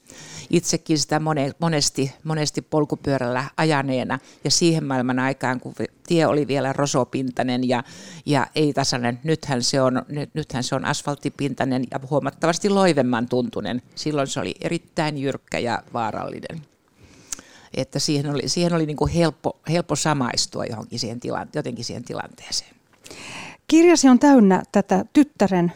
[0.49, 1.21] Itsekin sitä
[1.59, 5.73] monesti, monesti polkupyörällä ajaneena ja siihen maailman aikaan, kun
[6.07, 7.83] tie oli vielä rosopintainen ja,
[8.25, 10.01] ja ei tasainen, nythän se, on,
[10.33, 13.81] nythän se on asfalttipintainen ja huomattavasti loivemman tuntunen.
[13.95, 16.61] Silloin se oli erittäin jyrkkä ja vaarallinen
[17.73, 22.03] että siihen oli, siihen oli niin kuin helppo, helppo samaistua johonkin siihen tila, jotenkin siihen
[22.03, 22.75] tilanteeseen.
[23.71, 25.71] Kirjasi on täynnä tätä tyttären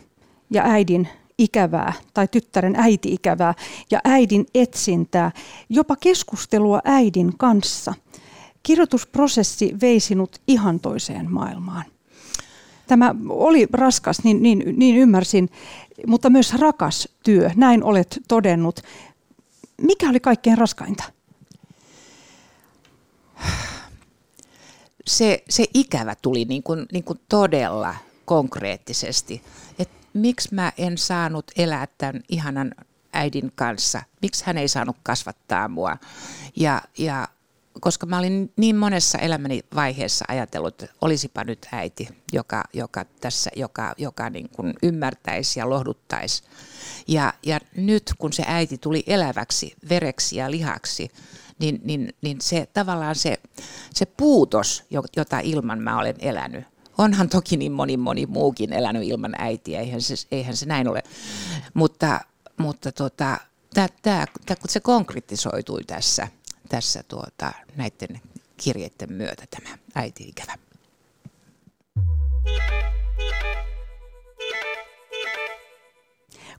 [0.50, 3.54] ja äidin ikävää tai tyttären äiti-ikävää
[3.92, 5.32] ja äidin etsintää,
[5.70, 7.94] jopa keskustelua äidin kanssa.
[8.64, 11.86] Kirjoitusprosessi vei sinut ihan toiseen maailmaan.
[12.88, 15.50] Tämä oli raskas, niin, niin, niin ymmärsin,
[16.08, 18.80] mutta myös rakas työ, näin olet todennut.
[19.82, 21.04] Mikä oli kaikkein raskainta?
[25.08, 29.44] Se, se ikävä tuli niin kuin, niin kuin todella konkreettisesti,
[29.80, 32.72] että miksi mä en saanut elää tämän ihanan
[33.14, 35.98] äidin kanssa, miksi hän ei saanut kasvattaa mua.
[36.56, 37.28] Ja, ja
[37.80, 43.52] koska mä olin niin monessa elämäni vaiheessa ajatellut, että olisipa nyt äiti, joka, joka tässä,
[43.56, 46.44] joka, joka niin kuin ymmärtäisi ja lohduttaisi.
[47.08, 51.12] Ja, ja nyt kun se äiti tuli eläväksi, vereksi ja lihaksi,
[51.60, 53.38] niin, niin, niin se tavallaan se,
[53.94, 54.84] se puutos,
[55.18, 56.66] jota ilman mä olen elänyt,
[56.98, 61.04] onhan toki niin moni moni muukin elänyt ilman äitiä, eihän se, eihän se näin ole,
[61.74, 62.20] mutta,
[62.58, 63.38] mutta tota,
[63.74, 66.28] tämä, tämä, kun se konkretisoitui tässä,
[66.70, 68.22] tässä tuota, näiden
[68.58, 70.56] kirjeiden myötä tämä äiti-ikävä.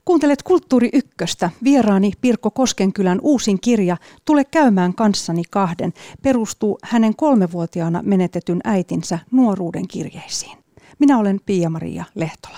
[0.07, 1.49] Kuuntelet Kulttuuri Ykköstä.
[1.63, 9.87] Vieraani Pirkko Koskenkylän uusin kirja Tule käymään kanssani kahden perustuu hänen kolmevuotiaana menetetyn äitinsä nuoruuden
[9.87, 10.57] kirjeisiin.
[10.99, 12.57] Minä olen Pia-Maria Lehtola.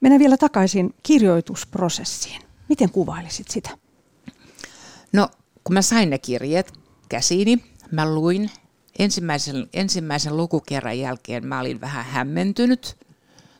[0.00, 2.42] Mennään vielä takaisin kirjoitusprosessiin.
[2.68, 3.70] Miten kuvailisit sitä?
[5.12, 5.28] No,
[5.64, 6.72] kun mä sain ne kirjeet
[7.08, 8.50] käsiini, mä luin
[8.98, 12.96] ensimmäisen, ensimmäisen lukukerran jälkeen mä olin vähän hämmentynyt,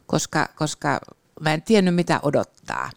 [0.07, 1.01] koska, koska
[1.41, 2.91] mä en tiennyt mitä odottaa.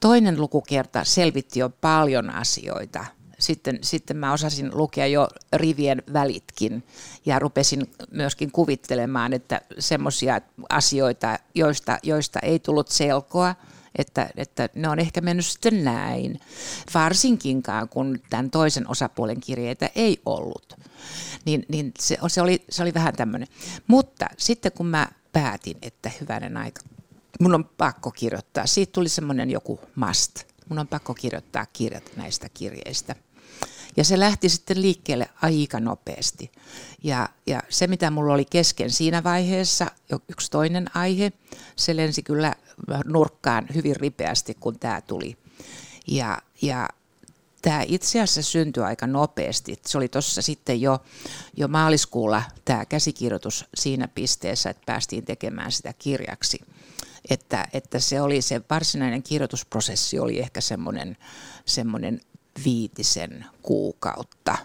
[0.00, 3.04] Toinen lukukerta selvitti jo paljon asioita.
[3.38, 6.84] sitten, sitten mä osasin lukea jo rivien välitkin
[7.26, 13.54] ja rupesin myöskin kuvittelemaan, että semmoisia asioita, joista, joista ei tullut selkoa,
[13.98, 16.40] että, että ne on ehkä mennyt sitten näin,
[16.94, 20.76] varsinkinkaan kun tämän toisen osapuolen kirjeitä ei ollut.
[21.44, 23.48] Niin, niin se, se, oli, se oli vähän tämmöinen.
[23.86, 26.82] Mutta sitten kun mä päätin, että hyvänen aika,
[27.40, 32.48] mun on pakko kirjoittaa, siitä tuli semmoinen joku must, mun on pakko kirjoittaa kirjat näistä
[32.54, 33.14] kirjeistä.
[33.96, 36.52] Ja se lähti sitten liikkeelle aika nopeasti.
[37.02, 39.86] Ja, ja se, mitä mulla oli kesken siinä vaiheessa,
[40.28, 41.32] yksi toinen aihe,
[41.76, 42.54] se lensi kyllä
[43.04, 45.36] nurkkaan hyvin ripeästi, kun tämä tuli.
[46.06, 46.88] Ja, ja
[47.62, 49.76] tämä itse asiassa syntyi aika nopeasti.
[49.86, 50.98] Se oli tuossa sitten jo,
[51.56, 56.60] jo maaliskuulla tämä käsikirjoitus siinä pisteessä, että päästiin tekemään sitä kirjaksi.
[57.32, 61.16] Että, että se oli se varsinainen kirjoitusprosessi oli ehkä semmoinen,
[61.64, 62.20] semmoinen
[62.64, 64.56] viitisen kuukautta.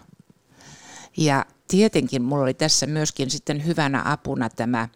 [1.16, 4.88] Ja tietenkin mulla oli tässä myöskin sitten hyvänä apuna tämä,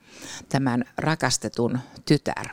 [0.48, 2.48] tämän rakastetun tytär.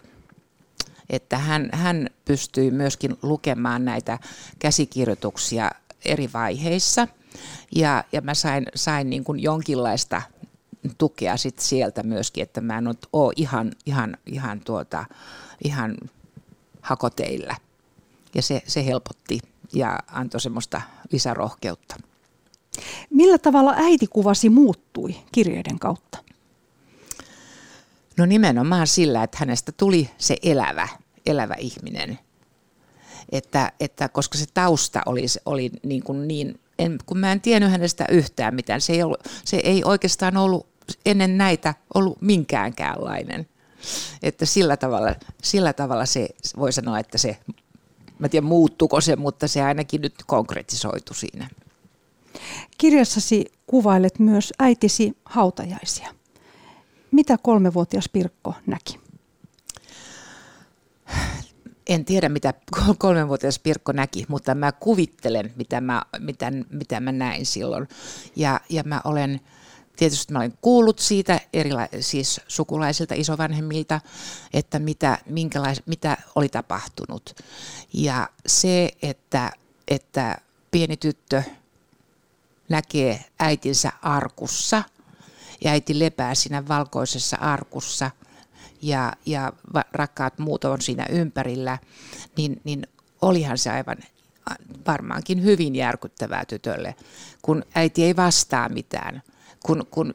[1.09, 4.19] Että hän, hän pystyi myöskin lukemaan näitä
[4.59, 5.71] käsikirjoituksia
[6.05, 7.07] eri vaiheissa.
[7.75, 10.21] Ja, ja mä sain, sain niin kuin jonkinlaista
[10.97, 15.05] tukea sit sieltä myöskin, että mä en ole ihan, ihan, ihan, tuota,
[15.63, 15.97] ihan
[16.81, 17.55] hakoteillä.
[18.35, 19.39] Ja se, se helpotti
[19.73, 21.95] ja antoi semmoista lisärohkeutta.
[23.09, 26.17] Millä tavalla äitikuvasi muuttui kirjeiden kautta?
[28.17, 30.87] No nimenomaan sillä, että hänestä tuli se elävä,
[31.25, 32.19] elävä ihminen.
[33.31, 37.71] Että, että koska se tausta oli, oli niin, kuin niin en, kun mä en tiennyt
[37.71, 40.67] hänestä yhtään mitään, se ei, ollut, se ei oikeastaan ollut
[41.05, 43.47] ennen näitä ollut minkäänkäänlainen.
[44.23, 47.37] Että sillä tavalla, sillä tavalla se voi sanoa, että se
[48.19, 51.49] Mä tiedän muuttuko se, mutta se ainakin nyt konkretisoitu siinä.
[52.77, 56.13] Kirjassasi kuvailet myös äitisi hautajaisia.
[57.11, 58.99] Mitä kolmevuotias Pirkko näki?
[61.89, 62.53] En tiedä, mitä
[62.97, 67.87] kolmenvuotias Pirkko näki, mutta mä kuvittelen, mitä mä, mitä, mitä mä näin silloin.
[68.35, 69.41] Ja, ja mä olen
[69.99, 74.01] tietysti mä olen kuullut siitä erila- siis sukulaisilta isovanhemmilta,
[74.53, 77.35] että mitä, minkälais, mitä oli tapahtunut.
[77.93, 79.51] Ja se, että,
[79.87, 80.37] että
[80.71, 81.43] pieni tyttö
[82.69, 84.83] näkee äitinsä arkussa
[85.63, 88.11] ja äiti lepää siinä valkoisessa arkussa
[88.81, 89.53] ja, ja
[89.93, 91.77] rakkaat muut on siinä ympärillä,
[92.37, 92.87] niin, niin
[93.21, 93.97] olihan se aivan
[94.87, 96.95] varmaankin hyvin järkyttävää tytölle,
[97.41, 99.21] kun äiti ei vastaa mitään–
[99.65, 100.13] kun, kun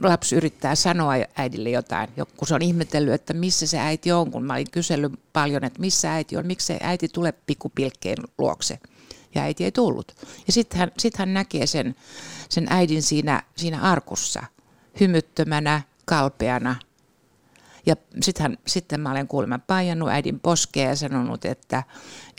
[0.00, 4.44] lapsi yrittää sanoa äidille jotain, kun se on ihmetellyt, että missä se äiti on, kun
[4.44, 8.78] mä olin kysellyt paljon, että missä äiti on, miksi se äiti tulee pikkupilkkeen luokse.
[9.34, 10.16] Ja äiti ei tullut.
[10.46, 11.94] Ja sitten hän, sit hän näkee sen,
[12.48, 14.42] sen äidin siinä, siinä arkussa,
[15.00, 16.76] hymyttömänä, kalpeana.
[17.86, 21.82] Ja sit hän, sitten mä olen kuulemma paijannut äidin poskea ja sanonut, että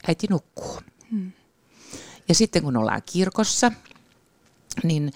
[0.07, 0.79] äiti nukkuu.
[1.11, 1.31] Hmm.
[2.29, 3.71] Ja sitten kun ollaan kirkossa,
[4.83, 5.13] niin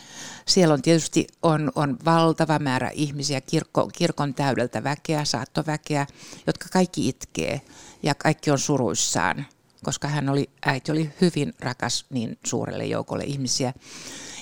[0.48, 6.08] siellä on tietysti on, on valtava määrä ihmisiä, kirkko, kirkon täydeltä väkeä, saattoväkeä,
[6.48, 7.62] jotka kaikki itkee
[8.04, 9.46] ja kaikki on suruissaan,
[9.84, 13.74] koska hän oli, äiti oli hyvin rakas niin suurelle joukolle ihmisiä.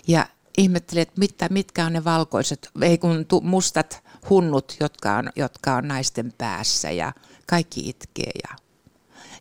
[0.08, 5.75] Ja ihmettelin, että mitkä, mitkä on ne valkoiset, ei kun mustat hunnut, jotka on, jotka
[5.75, 7.13] on naisten päässä ja
[7.45, 8.55] kaikki itkee ja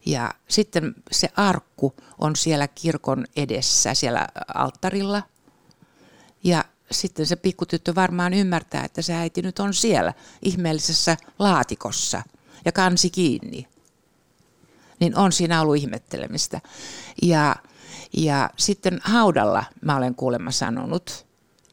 [0.07, 5.23] ja sitten se arkku on siellä kirkon edessä, siellä alttarilla–
[6.45, 12.23] ja sitten se pikkutyttö varmaan ymmärtää, että se äiti nyt on siellä ihmeellisessä laatikossa
[12.65, 13.69] ja kansi kiinni.
[15.01, 16.61] Niin on siinä ollut ihmettelemistä.
[17.23, 17.57] Ja,
[18.17, 21.27] ja sitten haudalla mä olen kuulemma sanonut,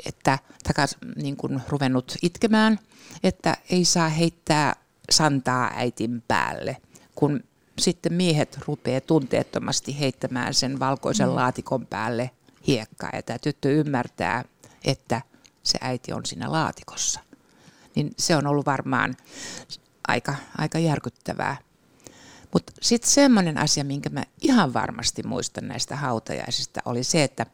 [0.06, 2.80] että takas niin kuin ruvennut itkemään,
[3.24, 4.76] että ei saa heittää
[5.12, 6.78] santaa äitin päälle,
[7.16, 7.44] kun
[7.80, 11.36] sitten miehet rupeaa tunteettomasti heittämään sen valkoisen mm.
[11.36, 12.32] laatikon päälle
[12.68, 13.10] hiekkaa.
[13.14, 14.44] Ja tämä tyttö ymmärtää,
[14.84, 15.22] että
[15.64, 17.20] se äiti on siinä laatikossa.
[17.96, 19.16] Niin se on ollut varmaan
[20.08, 21.58] aika, aika järkyttävää.
[22.54, 27.46] Mutta sitten semmoinen asia, minkä mä ihan varmasti muistan näistä hautajaisista, oli se, että,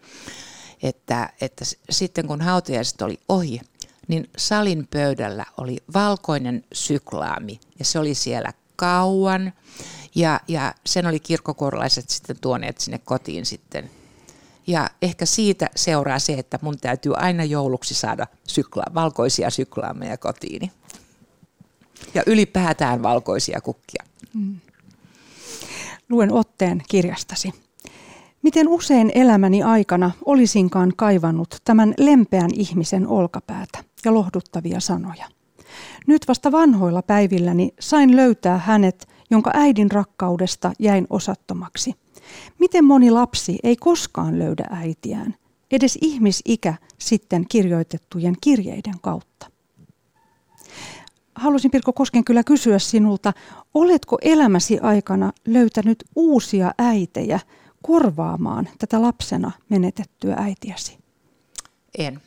[0.84, 3.62] että, että sitten kun hautajaiset oli ohi,
[4.08, 9.54] niin salin pöydällä oli valkoinen syklaami ja se oli siellä kauan.
[10.15, 13.89] Ja, ja sen oli kirkkokorlaiset sitten tuoneet sinne kotiin sitten
[14.67, 20.72] ja ehkä siitä seuraa se, että mun täytyy aina jouluksi saada sykla- valkoisia syklaameja kotiini.
[22.13, 24.04] Ja ylipäätään valkoisia kukkia.
[24.34, 24.60] Mm.
[26.10, 27.54] Luen otteen kirjastasi.
[28.41, 35.25] Miten usein elämäni aikana olisinkaan kaivannut tämän lempeän ihmisen olkapäätä ja lohduttavia sanoja.
[36.08, 41.93] Nyt vasta vanhoilla päivilläni sain löytää hänet, jonka äidin rakkaudesta jäin osattomaksi.
[42.60, 45.36] Miten moni lapsi ei koskaan löydä äitiään,
[45.71, 49.47] edes ihmisikä sitten kirjoitettujen kirjeiden kautta.
[51.36, 53.34] Haluaisin Pirko Kosken kyllä kysyä sinulta,
[53.73, 57.39] oletko elämäsi aikana löytänyt uusia äitejä
[57.82, 60.98] korvaamaan tätä lapsena menetettyä äitiäsi?
[61.98, 62.22] En.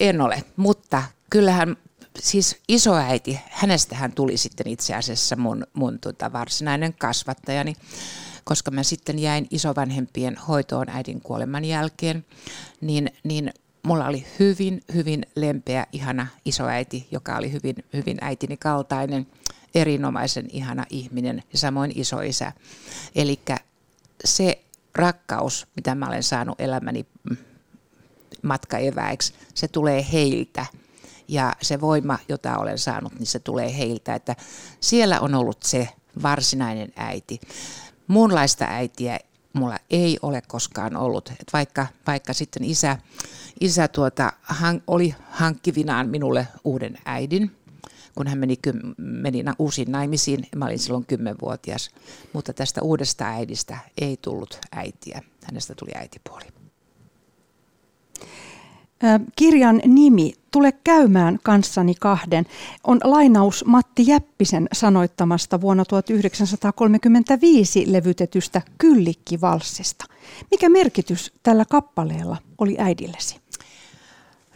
[0.00, 1.76] En ole, mutta kyllähän
[2.18, 7.76] siis isoäiti, hänestähän tuli sitten itse asiassa mun, mun tota varsinainen kasvattajani,
[8.44, 12.26] koska mä sitten jäin isovanhempien hoitoon äidin kuoleman jälkeen,
[12.80, 19.26] niin, niin mulla oli hyvin, hyvin lempeä, ihana isoäiti, joka oli hyvin, hyvin äitini kaltainen,
[19.74, 22.52] erinomaisen ihana ihminen ja samoin isoisä.
[23.14, 23.40] Eli
[24.24, 27.06] se rakkaus, mitä mä olen saanut elämäni
[28.42, 30.66] matkaeväiksi, se tulee heiltä.
[31.28, 34.14] Ja se voima, jota olen saanut, niin se tulee heiltä.
[34.14, 34.36] Että
[34.80, 35.88] siellä on ollut se
[36.22, 37.40] varsinainen äiti.
[38.06, 39.18] Muunlaista äitiä
[39.52, 41.30] mulla ei ole koskaan ollut.
[41.30, 42.98] Et vaikka, vaikka sitten isä,
[43.60, 47.56] isä tuota, han, oli hankkivinaan minulle uuden äidin,
[48.14, 48.58] kun hän meni,
[48.96, 50.46] meni uusiin naimisiin.
[50.56, 51.90] Mä olin silloin kymmenvuotias,
[52.32, 55.22] mutta tästä uudesta äidistä ei tullut äitiä.
[55.44, 56.44] Hänestä tuli äitipuoli.
[59.36, 62.46] Kirjan nimi Tule käymään kanssani kahden
[62.84, 70.04] on lainaus Matti Jäppisen sanoittamasta vuonna 1935 levytetystä Kyllikki-valssista.
[70.50, 73.36] Mikä merkitys tällä kappaleella oli äidillesi?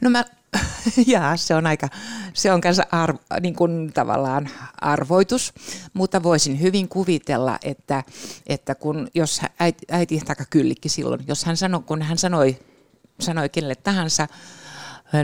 [0.03, 0.25] No mä,
[1.07, 1.89] jaa, se on aika,
[2.33, 4.49] se on kanssa arv, niin kuin tavallaan
[4.81, 5.53] arvoitus,
[5.95, 8.05] mutta voisin hyvin kuvitella, että,
[8.47, 12.59] että kun jos äiti, äiti taka kyllikki silloin, jos hän sanoi, kun hän sanoi
[13.21, 14.29] sanoi kenelle tahansa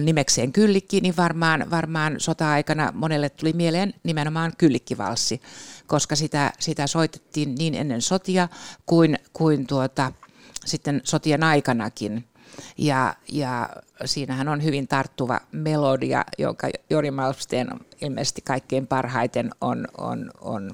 [0.01, 5.41] nimekseen kyllikki, niin varmaan, varmaan sota-aikana monelle tuli mieleen nimenomaan kyllikkivalssi,
[5.87, 8.49] koska sitä, sitä soitettiin niin ennen sotia
[8.87, 10.13] kuin, kuin tuota,
[10.65, 12.25] sitten sotien aikanakin.
[12.79, 13.69] Ja, ja
[14.05, 17.69] siinähän on hyvin tarttuva melodia, jonka Jori Malmsteen
[18.01, 20.71] ilmeisesti kaikkein parhaiten on, on, on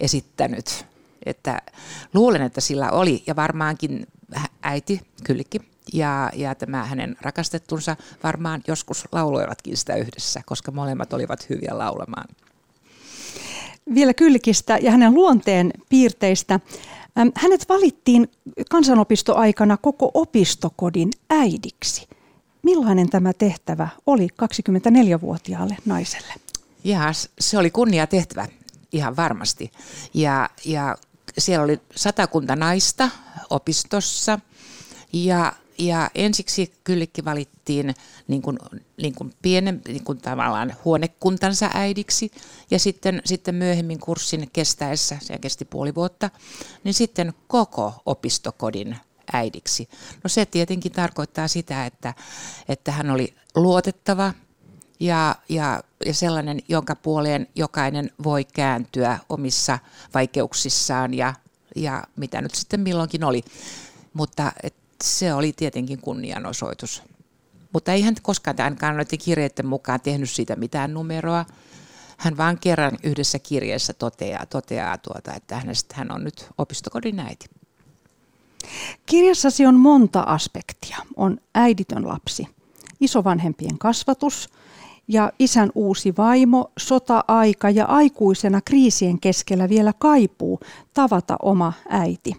[0.00, 0.86] esittänyt.
[1.26, 1.62] Että
[2.14, 4.06] luulen, että sillä oli, ja varmaankin
[4.62, 5.60] äiti, kyllikki,
[5.92, 12.28] ja, ja tämä hänen rakastettunsa varmaan joskus lauloivatkin sitä yhdessä, koska molemmat olivat hyviä laulamaan.
[13.94, 16.60] Vielä Kylkistä ja hänen luonteen piirteistä.
[17.34, 18.30] Hänet valittiin
[18.70, 22.08] kansanopistoaikana koko opistokodin äidiksi.
[22.62, 26.34] Millainen tämä tehtävä oli 24-vuotiaalle naiselle?
[26.84, 28.46] Ja se oli kunnia tehtävä,
[28.92, 29.70] ihan varmasti.
[30.14, 30.96] Ja, ja
[31.38, 33.10] siellä oli satakunta naista
[33.50, 34.38] opistossa
[35.12, 37.94] ja ja ensiksi kyllikki valittiin
[38.28, 38.58] niin kuin,
[39.02, 42.30] niin kuin pienen niin kuin tavallaan huonekuntansa äidiksi
[42.70, 46.30] ja sitten, sitten myöhemmin kurssin kestäessä, se kesti puoli vuotta,
[46.84, 48.96] niin sitten koko opistokodin
[49.32, 49.88] äidiksi.
[50.24, 52.14] No se tietenkin tarkoittaa sitä, että,
[52.68, 54.32] että hän oli luotettava
[55.00, 59.78] ja, ja, ja sellainen, jonka puoleen jokainen voi kääntyä omissa
[60.14, 61.34] vaikeuksissaan ja,
[61.76, 63.44] ja mitä nyt sitten milloinkin oli.
[64.12, 67.02] Mutta et se oli tietenkin kunnianosoitus.
[67.72, 71.44] Mutta ei hän koskaan ainakaan noiden kirjeiden mukaan tehnyt siitä mitään numeroa.
[72.16, 77.46] Hän vaan kerran yhdessä kirjeessä toteaa, toteaa tuota, että hänestä hän on nyt opistokodin äiti.
[79.06, 80.96] Kirjassasi on monta aspektia.
[81.16, 82.46] On äiditön lapsi,
[83.00, 84.48] isovanhempien kasvatus
[85.08, 90.60] ja isän uusi vaimo, sota-aika ja aikuisena kriisien keskellä vielä kaipuu
[90.94, 92.36] tavata oma äiti.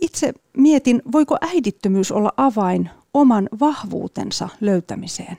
[0.00, 5.36] Itse mietin, voiko äidittömyys olla avain oman vahvuutensa löytämiseen?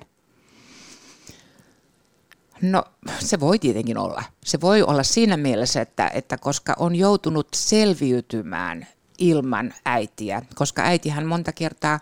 [2.61, 2.83] No
[3.19, 4.23] se voi tietenkin olla.
[4.45, 11.25] Se voi olla siinä mielessä, että, että koska on joutunut selviytymään ilman äitiä, koska äitihän
[11.25, 11.99] monta kertaa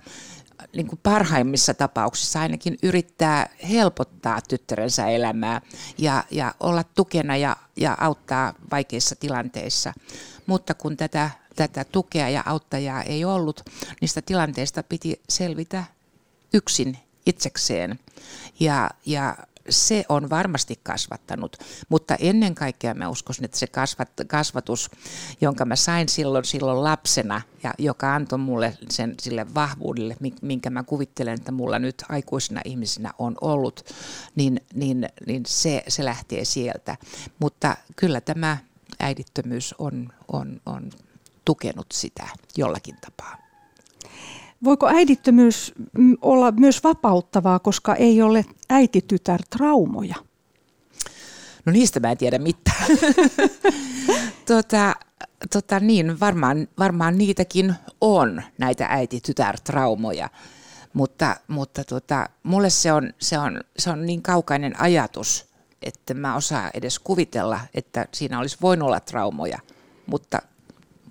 [0.75, 5.61] niin kuin parhaimmissa tapauksissa ainakin yrittää helpottaa tyttärensä elämää
[5.97, 9.93] ja, ja olla tukena ja, ja auttaa vaikeissa tilanteissa.
[10.45, 11.29] Mutta kun tätä
[11.67, 13.63] tätä tukea ja auttajaa ei ollut,
[14.01, 15.83] niistä tilanteista piti selvitä
[16.53, 17.99] yksin itsekseen.
[18.59, 19.37] Ja, ja
[19.69, 21.57] se on varmasti kasvattanut,
[21.89, 24.89] mutta ennen kaikkea mä uskoisin, että se kasvat, kasvatus,
[25.41, 30.83] jonka mä sain silloin, silloin lapsena ja joka antoi mulle sen sille vahvuudelle, minkä mä
[30.83, 33.85] kuvittelen, että mulla nyt aikuisina ihmisinä on ollut,
[34.35, 36.97] niin, niin, niin se, se lähtee sieltä.
[37.39, 38.57] Mutta kyllä tämä
[38.99, 40.91] äidittömyys on, on, on
[41.49, 42.27] tukenut sitä
[42.57, 43.37] jollakin tapaa.
[44.63, 50.15] Voiko äidittömyys mm, olla myös vapauttavaa, koska ei ole äiti-tytär-traumoja?
[51.65, 52.85] No niistä mä en tiedä mitään.
[54.45, 54.95] tota,
[55.53, 60.29] tota niin, varmaan, varmaan niitäkin on, näitä äiti-tytär-traumoja.
[60.93, 65.45] Mutta, mutta tota, mulle se on, se, on, se on niin kaukainen ajatus,
[65.81, 69.59] että mä osaa edes kuvitella, että siinä olisi voinut olla traumoja.
[70.05, 70.41] Mutta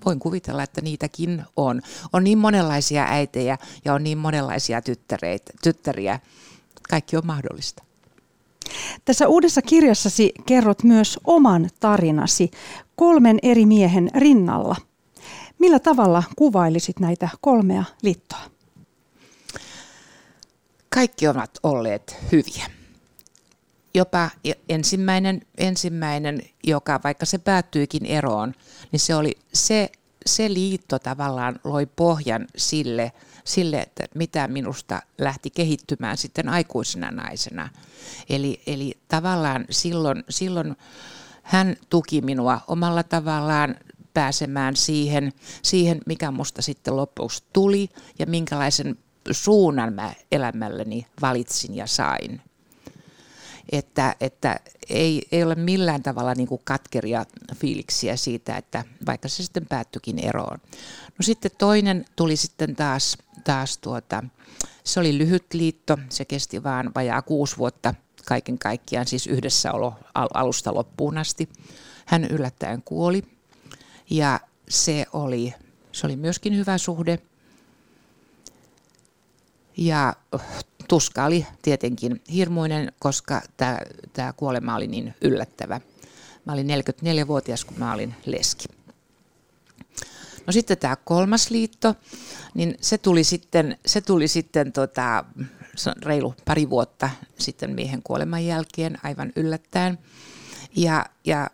[0.04, 1.82] voin kuvitella, että niitäkin on.
[2.12, 6.20] On niin monenlaisia äitejä ja on niin monenlaisia tyttäreitä, tyttäriä.
[6.88, 7.82] Kaikki on mahdollista.
[9.04, 12.50] Tässä uudessa kirjassasi kerrot myös oman tarinasi
[12.96, 14.76] kolmen eri miehen rinnalla.
[15.58, 18.40] Millä tavalla kuvailisit näitä kolmea liittoa?
[20.88, 22.77] Kaikki ovat olleet hyviä.
[23.98, 24.30] Jopa
[24.68, 28.54] ensimmäinen, ensimmäinen, joka vaikka se päättyikin eroon,
[28.92, 29.90] niin se oli se,
[30.26, 33.12] se liitto tavallaan loi pohjan sille,
[33.44, 37.68] sille, että mitä minusta lähti kehittymään sitten aikuisena naisena.
[38.28, 40.76] Eli, eli tavallaan silloin, silloin
[41.42, 43.74] hän tuki minua omalla tavallaan
[44.14, 45.32] pääsemään siihen,
[45.62, 47.88] siihen, mikä musta sitten lopuksi tuli
[48.18, 48.98] ja minkälaisen
[49.30, 52.40] suunnan mä elämälläni valitsin ja sain.
[53.72, 59.42] Että, että ei, ei ole millään tavalla niin kuin katkeria fiiliksiä siitä, että vaikka se
[59.42, 60.58] sitten päättyikin eroon.
[61.04, 64.24] No sitten toinen tuli sitten taas, taas tuota,
[64.84, 67.94] se oli lyhyt liitto, se kesti vaan vajaa kuusi vuotta
[68.24, 71.48] kaiken kaikkiaan, siis yhdessäolo alusta loppuun asti.
[72.06, 73.22] Hän yllättäen kuoli
[74.10, 75.54] ja se oli,
[75.92, 77.18] se oli myöskin hyvä suhde.
[79.76, 80.14] Ja
[80.88, 83.42] tuska oli tietenkin hirmuinen, koska
[84.12, 85.80] tämä kuolema oli niin yllättävä.
[86.44, 88.68] Mä olin 44-vuotias, kun mä olin leski.
[90.46, 91.94] No sitten tämä kolmas liitto,
[92.54, 95.24] niin se tuli sitten, se tuli sitten tota,
[96.02, 99.98] reilu pari vuotta sitten miehen kuoleman jälkeen aivan yllättäen.
[100.76, 101.50] Ja, ja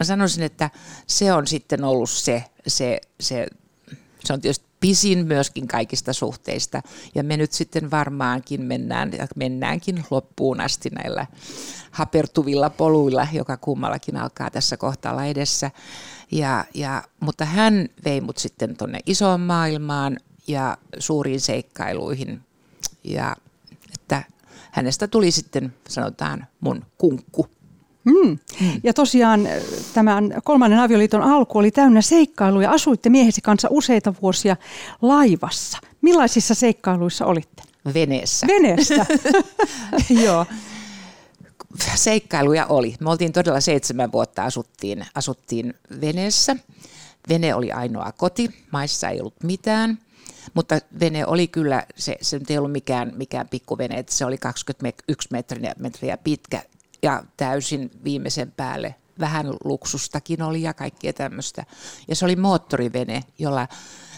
[0.00, 0.70] mä sanoisin, että
[1.06, 3.46] se on sitten ollut se, se, se,
[4.24, 6.82] se on tietysti pisin myöskin kaikista suhteista.
[7.14, 11.26] Ja me nyt sitten varmaankin mennään, mennäänkin loppuun asti näillä
[11.90, 15.70] hapertuvilla poluilla, joka kummallakin alkaa tässä kohtaa edessä.
[16.30, 20.18] Ja, ja, mutta hän vei mut sitten tuonne isoon maailmaan
[20.48, 22.40] ja suuriin seikkailuihin.
[23.04, 23.36] Ja
[23.94, 24.22] että
[24.70, 27.55] hänestä tuli sitten, sanotaan, mun kunkku.
[28.06, 28.38] Mm.
[28.82, 29.52] Ja tosiaan äh,
[29.94, 32.70] tämän kolmannen avioliiton alku oli täynnä seikkailuja.
[32.70, 34.56] Asuitte miehesi kanssa useita vuosia
[35.02, 35.78] laivassa.
[36.02, 37.62] Millaisissa seikkailuissa olitte?
[37.94, 38.46] Veneessä.
[38.46, 39.06] Veneessä?
[40.24, 40.46] Joo.
[41.94, 42.94] Seikkailuja oli.
[43.00, 46.56] Me oltiin todella seitsemän vuotta asuttiin, asuttiin veneessä.
[47.28, 49.98] Vene oli ainoa koti, maissa ei ollut mitään.
[50.54, 55.28] Mutta vene oli kyllä, se, se ei ollut mikään, mikään pikkuvene, että se oli 21
[55.32, 56.62] metriä, metriä pitkä
[57.02, 58.94] ja täysin viimeisen päälle.
[59.20, 61.64] Vähän luksustakin oli ja kaikkea tämmöistä.
[62.08, 63.68] Ja se oli moottorivene, jolla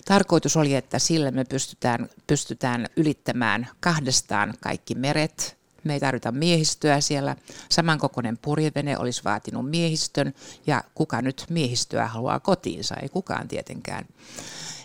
[0.05, 5.59] tarkoitus oli, että sillä me pystytään, pystytään ylittämään kahdestaan kaikki meret.
[5.85, 7.37] Me ei tarvita miehistöä siellä.
[7.69, 10.35] Samankokoinen purjevene olisi vaatinut miehistön
[10.67, 14.05] ja kuka nyt miehistöä haluaa kotiinsa, ei kukaan tietenkään.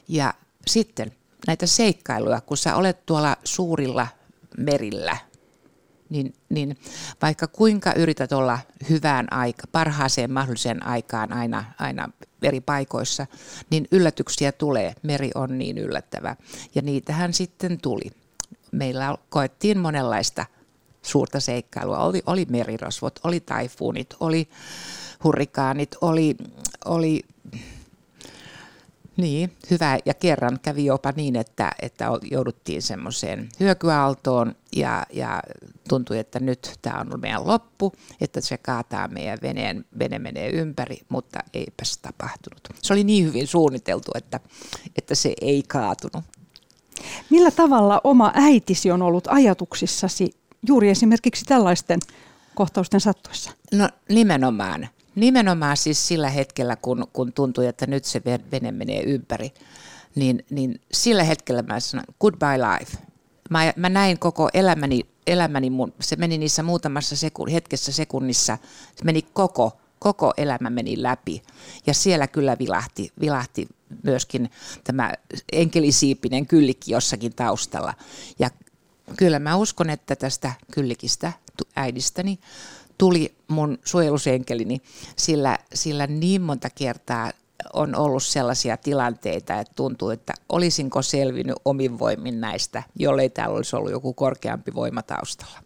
[0.08, 0.34] Ja
[0.68, 1.12] sitten
[1.48, 4.08] näitä seikkailuja, kun sä olet tuolla suurilla
[4.58, 5.18] merillä,
[6.10, 6.78] niin, niin
[7.22, 12.10] vaikka kuinka yrität olla hyvään aika, parhaaseen mahdolliseen aikaan aina, aina
[12.42, 13.28] eri paikoissa,
[13.70, 14.96] niin yllätyksiä tulee.
[15.04, 16.36] Meri on niin yllättävä.
[16.76, 18.12] Ja niitähän sitten tuli.
[18.72, 20.46] Meillä koettiin monenlaista
[21.02, 21.98] suurta seikkailua.
[21.98, 24.50] Oli, oli merirosvot, oli taifuunit, oli
[25.24, 26.36] hurrikaanit, oli,
[26.86, 27.22] oli
[29.18, 29.98] niin, hyvä.
[30.06, 35.44] Ja kerran kävi jopa niin, että, että jouduttiin semmoiseen hyökyaaltoon ja, ja
[35.90, 40.98] tuntui, että nyt tämä on meidän loppu, että se kaataa meidän veneen, vene menee ympäri,
[41.10, 42.68] mutta eipäs tapahtunut.
[42.82, 44.40] Se oli niin hyvin suunniteltu, että,
[44.98, 46.24] että se ei kaatunut.
[47.30, 50.36] Millä tavalla oma äitisi on ollut ajatuksissasi
[50.68, 52.00] juuri esimerkiksi tällaisten
[52.56, 53.52] kohtausten sattuessa?
[53.72, 54.88] No nimenomaan.
[55.16, 59.54] Nimenomaan siis sillä hetkellä, kun, kun tuntui, että nyt se vene menee ympäri,
[60.16, 62.98] niin, niin sillä hetkellä mä sanoin, goodbye life.
[63.50, 68.58] Mä, mä näin koko elämäni, elämäni mun, se meni niissä muutamassa sekun, hetkessä sekunnissa,
[68.96, 71.44] se meni koko, koko elämä meni läpi.
[71.88, 73.68] Ja siellä kyllä vilahti, vilahti
[74.04, 74.52] myöskin
[74.84, 75.14] tämä
[75.52, 77.94] enkelisiipinen kyllikki jossakin taustalla.
[78.40, 78.50] Ja
[79.18, 81.34] kyllä mä uskon, että tästä kyllikistä
[81.76, 82.40] äidistäni
[82.98, 84.82] tuli mun suojelusenkelini,
[85.16, 87.32] sillä, sillä niin monta kertaa
[87.74, 93.76] on ollut sellaisia tilanteita, että tuntuu, että olisinko selvinnyt omin voimin näistä, jollei täällä olisi
[93.76, 95.60] ollut joku korkeampi voima taustalla.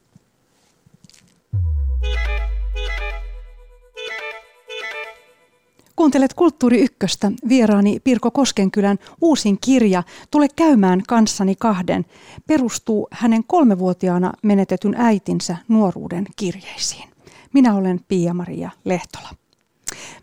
[5.95, 7.31] Kuuntelet Kulttuuri Ykköstä.
[7.49, 12.05] Vieraani Pirko Koskenkylän uusin kirja Tule käymään kanssani kahden
[12.47, 17.16] perustuu hänen kolmevuotiaana menetetyn äitinsä nuoruuden kirjeisiin.
[17.57, 19.29] Minä olen Pia-Maria Lehtola.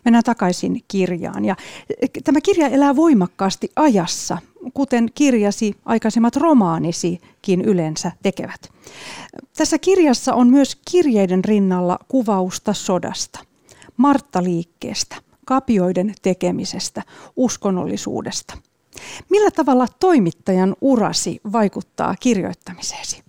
[0.05, 1.45] Mennään takaisin kirjaan.
[1.45, 1.55] Ja
[2.01, 4.37] eh, tämä kirja elää voimakkaasti ajassa,
[4.73, 8.69] kuten kirjasi aikaisemmat romaanisikin yleensä tekevät.
[9.57, 13.39] Tässä kirjassa on myös kirjeiden rinnalla kuvausta sodasta,
[13.97, 15.15] Martta-liikkeestä,
[15.45, 17.01] kapioiden tekemisestä,
[17.35, 18.57] uskonnollisuudesta.
[19.29, 23.24] Millä tavalla toimittajan urasi vaikuttaa kirjoittamiseesi?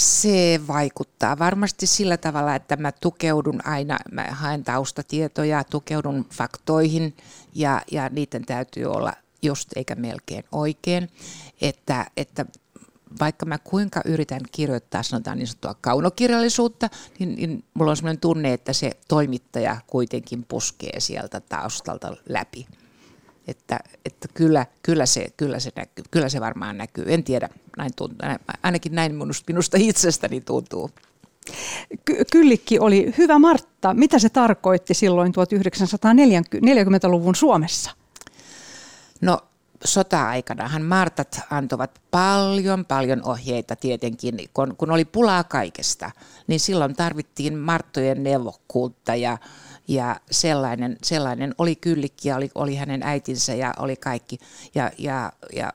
[0.00, 7.16] Se vaikuttaa varmasti sillä tavalla, että mä tukeudun aina, mä haen taustatietoja, tukeudun faktoihin
[7.54, 11.10] ja, ja niiden täytyy olla just eikä melkein oikein.
[11.60, 12.46] Että, että
[13.20, 18.52] vaikka mä kuinka yritän kirjoittaa sanotaan niin sanottua kaunokirjallisuutta, niin, niin mulla on sellainen tunne,
[18.52, 22.66] että se toimittaja kuitenkin puskee sieltä taustalta läpi.
[23.48, 27.04] Että, että kyllä, kyllä, se, kyllä, se näkyy, kyllä se varmaan näkyy.
[27.08, 28.28] En tiedä, näin tuntuu,
[28.62, 30.90] ainakin näin minusta, minusta itsestäni tuntuu.
[32.04, 33.94] Ky- Kyllikki oli hyvä Martta.
[33.94, 37.90] Mitä se tarkoitti silloin 1940-luvun Suomessa?
[39.20, 39.38] No
[39.84, 46.10] sota-aikanahan Martat antoivat paljon, paljon ohjeita tietenkin, kun, kun oli pulaa kaikesta,
[46.46, 49.38] niin silloin tarvittiin Marttojen neuvokkuutta ja,
[49.90, 54.38] ja sellainen, sellainen oli kyllikki ja oli, oli hänen äitinsä ja oli kaikki.
[54.74, 55.72] Ja, ja, ja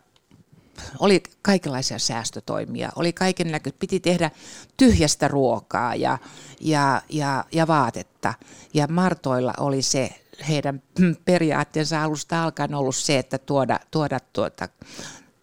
[1.00, 4.32] oli kaikenlaisia säästötoimia, oli kaiken näkö, piti tehdä
[4.78, 6.18] tyhjästä ruokaa ja,
[6.62, 8.34] ja, ja, ja vaatetta.
[8.74, 10.10] Ja Martoilla oli se
[10.50, 10.82] heidän
[11.26, 14.70] periaatteensa alusta alkaen ollut se, että tuoda, tuoda tuota,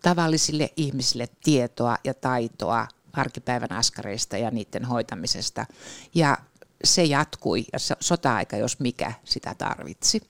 [0.03, 5.67] tavallisille ihmisille tietoa ja taitoa arkipäivän askareista ja niiden hoitamisesta.
[6.15, 6.39] Ja
[6.85, 10.23] se jatkui ja sota-aika, jos mikä, sitä tarvitsi.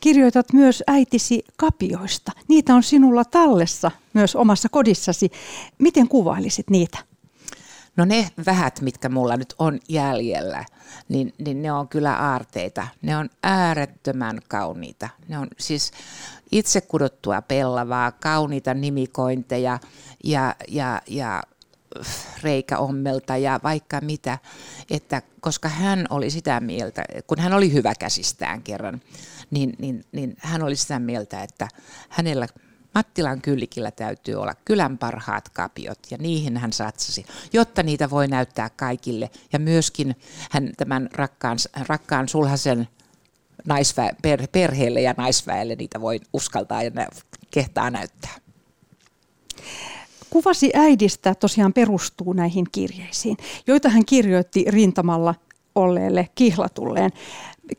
[0.00, 2.32] Kirjoitat myös äitisi kapioista.
[2.48, 5.30] Niitä on sinulla tallessa myös omassa kodissasi.
[5.78, 6.98] Miten kuvailisit niitä?
[7.96, 10.64] No ne vähät, mitkä mulla nyt on jäljellä,
[11.08, 12.88] niin, niin ne on kyllä aarteita.
[13.02, 15.08] Ne on äärettömän kauniita.
[15.28, 15.92] Ne on siis
[16.52, 19.78] itse kudottua pellavaa, kauniita nimikointeja
[20.24, 21.42] ja, ja, ja
[22.42, 24.38] reikäommelta ja vaikka mitä,
[24.90, 29.00] että koska hän oli sitä mieltä, kun hän oli hyvä käsistään kerran,
[29.50, 31.68] niin, niin, niin hän oli sitä mieltä, että
[32.08, 32.46] hänellä
[32.94, 38.70] Mattilan kyllikillä täytyy olla kylän parhaat kapiot ja niihin hän satsasi, jotta niitä voi näyttää
[38.70, 39.30] kaikille.
[39.52, 40.16] Ja myöskin
[40.50, 42.88] hän tämän rakkaan, rakkaan sulhasen
[43.64, 46.90] naisvä, per, perheelle ja naisväelle niitä voi uskaltaa ja
[47.50, 48.34] kehtaa näyttää.
[50.32, 55.34] Kuvasi äidistä tosiaan perustuu näihin kirjeisiin, joita hän kirjoitti rintamalla
[55.74, 57.10] olleelle kihlatulleen.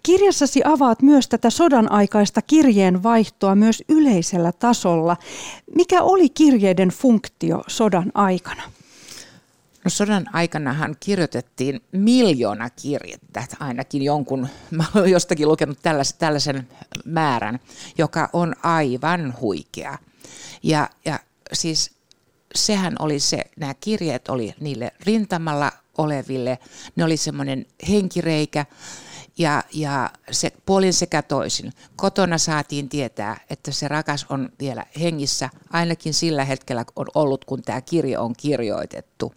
[0.03, 5.17] Kirjassasi avaat myös tätä sodan aikaista kirjeen vaihtoa myös yleisellä tasolla.
[5.75, 8.63] Mikä oli kirjeiden funktio sodan aikana?
[9.83, 16.67] No sodan aikanahan kirjoitettiin miljoona kirjettä, ainakin jonkun, mä olen jostakin lukenut tällaisen, tällaisen
[17.05, 17.59] määrän,
[17.97, 19.97] joka on aivan huikea.
[20.63, 21.19] Ja, ja
[21.53, 22.02] siis
[22.55, 26.59] sehän oli se, nämä kirjeet oli niille rintamalla oleville,
[26.95, 28.65] ne oli semmoinen henkireikä,
[29.37, 31.73] ja, ja se puolin sekä toisin.
[31.95, 37.61] Kotona saatiin tietää, että se rakas on vielä hengissä, ainakin sillä hetkellä on ollut, kun
[37.61, 39.33] tämä kirja on kirjoitettu.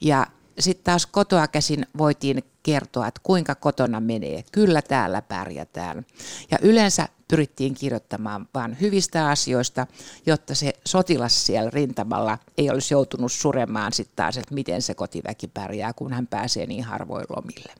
[0.00, 0.26] Ja
[0.58, 4.44] sitten taas kotoa käsin voitiin kertoa, että kuinka kotona menee.
[4.52, 6.06] Kyllä täällä pärjätään.
[6.50, 9.86] Ja yleensä pyrittiin kirjoittamaan vain hyvistä asioista,
[10.26, 15.48] jotta se sotilas siellä rintamalla ei olisi joutunut suremaan sitten taas, että miten se kotiväki
[15.48, 17.72] pärjää, kun hän pääsee niin harvoin lomille.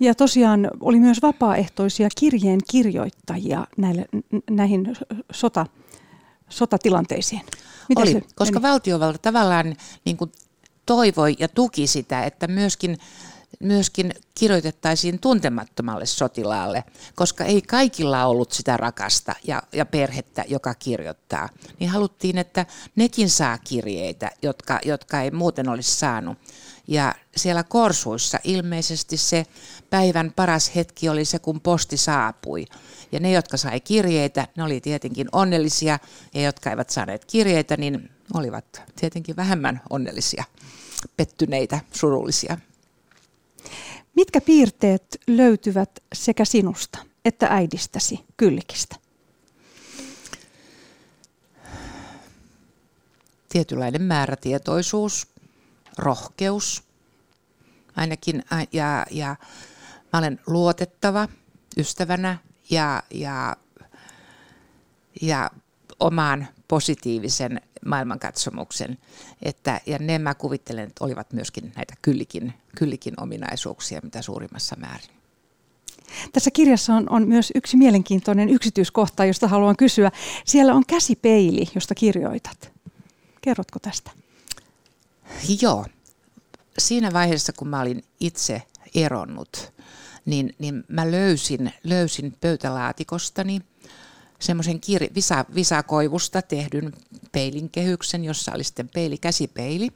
[0.00, 4.06] Ja tosiaan oli myös vapaaehtoisia kirjeen kirjoittajia näille,
[4.50, 4.96] näihin
[5.32, 5.66] sota,
[6.48, 7.42] sotatilanteisiin.
[7.88, 10.32] Miten oli, koska valtiovalta tavallaan niin kuin
[10.86, 12.98] toivoi ja tuki sitä, että myöskin
[13.60, 16.84] myöskin kirjoitettaisiin tuntemattomalle sotilaalle,
[17.14, 21.48] koska ei kaikilla ollut sitä rakasta ja, ja perhettä, joka kirjoittaa.
[21.80, 26.38] Niin haluttiin, että nekin saa kirjeitä, jotka, jotka ei muuten olisi saanut.
[26.88, 29.46] Ja siellä Korsuissa ilmeisesti se
[29.90, 32.64] päivän paras hetki oli se, kun posti saapui.
[33.12, 35.98] Ja ne, jotka sai kirjeitä, ne oli tietenkin onnellisia,
[36.34, 40.44] ja jotka eivät saaneet kirjeitä, niin olivat tietenkin vähemmän onnellisia,
[41.16, 42.58] pettyneitä, surullisia.
[44.16, 48.96] Mitkä piirteet löytyvät sekä sinusta että äidistäsi Kyllikistä?
[53.48, 55.26] Tietynlainen määrätietoisuus,
[55.98, 56.82] rohkeus
[57.96, 59.36] ainakin, ja, ja
[60.12, 61.28] mä olen luotettava
[61.78, 62.38] ystävänä
[62.70, 63.56] ja, ja,
[65.22, 65.50] ja
[66.00, 68.98] omaan positiivisen maailmankatsomuksen.
[69.42, 75.10] Että, ja ne mä kuvittelen, että olivat myöskin näitä kyllikin, kyllikin ominaisuuksia mitä suurimmassa määrin.
[76.32, 80.12] Tässä kirjassa on, on myös yksi mielenkiintoinen yksityiskohta, josta haluan kysyä.
[80.44, 82.72] Siellä on käsipeili, josta kirjoitat.
[83.40, 84.10] Kerrotko tästä?
[85.62, 85.86] Joo.
[86.78, 88.62] Siinä vaiheessa, kun mä olin itse
[88.94, 89.72] eronnut,
[90.24, 93.60] niin, niin mä löysin, löysin pöytälaatikostani
[94.38, 96.92] semmoisen kir- visa, visakoivusta tehdyn
[97.32, 99.90] peilin kehyksen, jossa oli sitten peili, käsipeili.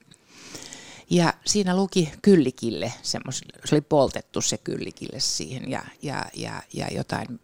[1.11, 6.89] Ja siinä luki kyllikille, semmos, se oli poltettu se kyllikille siihen ja, ja, ja, ja
[6.95, 7.41] jotain.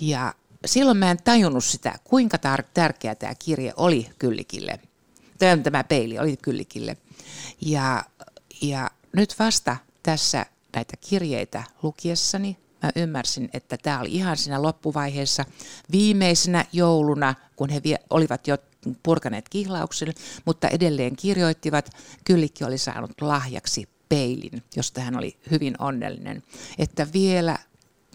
[0.00, 4.80] Ja silloin mä en tajunnut sitä, kuinka tar- tärkeä tämä kirje oli kyllikille.
[5.38, 6.96] Tämä peili oli kyllikille.
[7.60, 8.04] Ja,
[8.62, 10.46] ja nyt vasta tässä
[10.76, 12.56] näitä kirjeitä lukiessani
[12.86, 15.44] mä ymmärsin, että tämä oli ihan siinä loppuvaiheessa
[15.92, 17.80] viimeisenä jouluna, kun he
[18.10, 18.58] olivat jo
[19.02, 20.14] purkaneet kihlauksen,
[20.44, 21.90] mutta edelleen kirjoittivat.
[22.24, 26.42] Kyllikki oli saanut lahjaksi peilin, josta hän oli hyvin onnellinen,
[26.78, 27.58] että vielä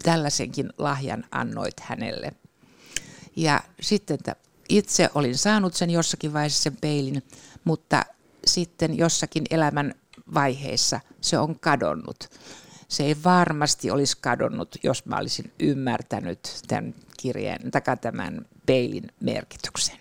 [0.02, 2.32] tällaisenkin lahjan annoit hänelle.
[3.36, 4.18] Ja sitten
[4.68, 7.22] itse olin saanut sen jossakin vaiheessa sen peilin,
[7.64, 8.02] mutta
[8.46, 9.94] sitten jossakin elämän
[10.34, 12.28] vaiheessa se on kadonnut
[12.92, 19.96] se ei varmasti olisi kadonnut, jos mä olisin ymmärtänyt tämän kirjeen, takaa tämän peilin merkityksen.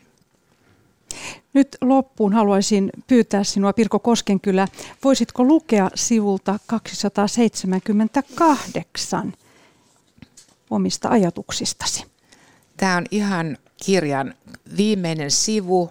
[1.54, 4.68] Nyt loppuun haluaisin pyytää sinua, Pirko Koskenkylä,
[5.04, 9.34] voisitko lukea sivulta 278
[10.70, 12.06] omista ajatuksistasi?
[12.78, 14.34] Tämä on ihan kirjan
[14.78, 15.90] viimeinen sivu,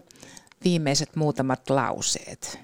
[0.64, 2.58] viimeiset muutamat lauseet.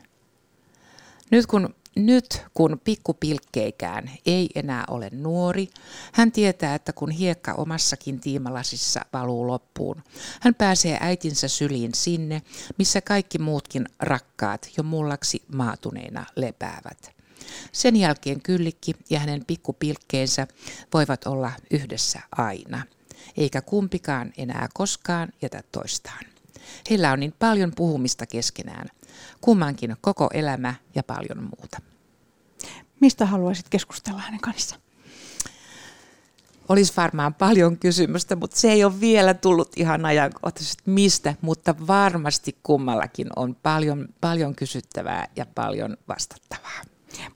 [1.30, 5.69] Nyt kun nyt kun pikkupilkkeikään ei enää ole nuori,
[6.13, 10.03] hän tietää, että kun hiekka omassakin tiimalasissa valuu loppuun,
[10.41, 12.43] hän pääsee äitinsä syliin sinne,
[12.79, 17.17] missä kaikki muutkin rakkaat jo mullaksi maatuneina lepäävät.
[17.73, 20.47] Sen jälkeen kyllikki ja hänen pikkupilkkeensä
[20.95, 22.83] voivat olla yhdessä aina,
[23.37, 26.25] eikä kumpikaan enää koskaan jätä toistaan.
[26.91, 28.89] Heillä on niin paljon puhumista keskenään,
[29.41, 31.79] kummankin koko elämä ja paljon muuta.
[33.01, 34.81] Mistä haluaisit keskustella hänen kanssaan?
[36.69, 42.57] Olisi varmaan paljon kysymystä, mutta se ei ole vielä tullut ihan ajankohtaisesti mistä, mutta varmasti
[42.62, 46.83] kummallakin on paljon, paljon kysyttävää ja paljon vastattavaa.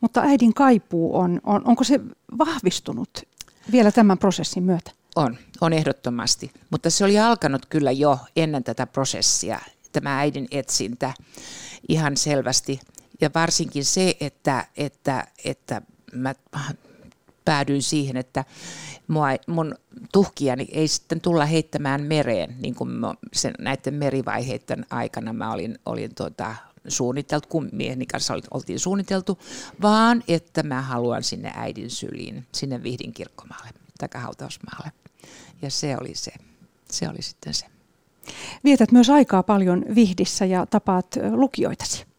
[0.00, 2.00] Mutta äidin kaipuu on, on onko se
[2.38, 3.10] vahvistunut
[3.72, 4.90] vielä tämän prosessin myötä?
[5.16, 9.60] On, on ehdottomasti, mutta se oli alkanut kyllä jo ennen tätä prosessia,
[9.92, 11.14] tämä äidin etsintä
[11.88, 12.80] ihan selvästi.
[13.20, 16.34] Ja varsinkin se, että, että, että mä
[17.44, 18.44] päädyin siihen, että
[19.08, 19.74] mua, mun
[20.12, 22.90] tuhkiani ei sitten tulla heittämään mereen, niin kuin
[23.32, 26.54] sen, näiden merivaiheiden aikana mä olin, olin tuota,
[26.88, 29.38] suunniteltu, kun mieheni kanssa oltiin suunniteltu,
[29.82, 34.92] vaan että mä haluan sinne äidin syliin, sinne Vihdin kirkkomaalle, takahautausmaalle.
[35.62, 36.32] Ja se oli se.
[36.90, 37.66] Se oli sitten se.
[38.64, 42.10] Vietät myös aikaa paljon Vihdissä ja tapaat lukijoitasi.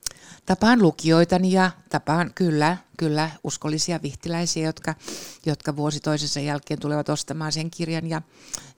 [0.45, 4.95] Tapaan lukijoitani ja tapaan kyllä, kyllä uskollisia vihtiläisiä, jotka,
[5.45, 8.21] jotka vuosi toisensa jälkeen tulevat ostamaan sen kirjan ja,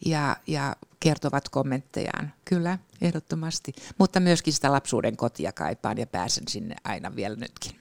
[0.05, 2.33] ja, ja kertovat kommenttejaan.
[2.45, 3.73] Kyllä, ehdottomasti.
[3.97, 7.71] Mutta myöskin sitä lapsuuden kotia kaipaan ja pääsen sinne aina vielä nytkin.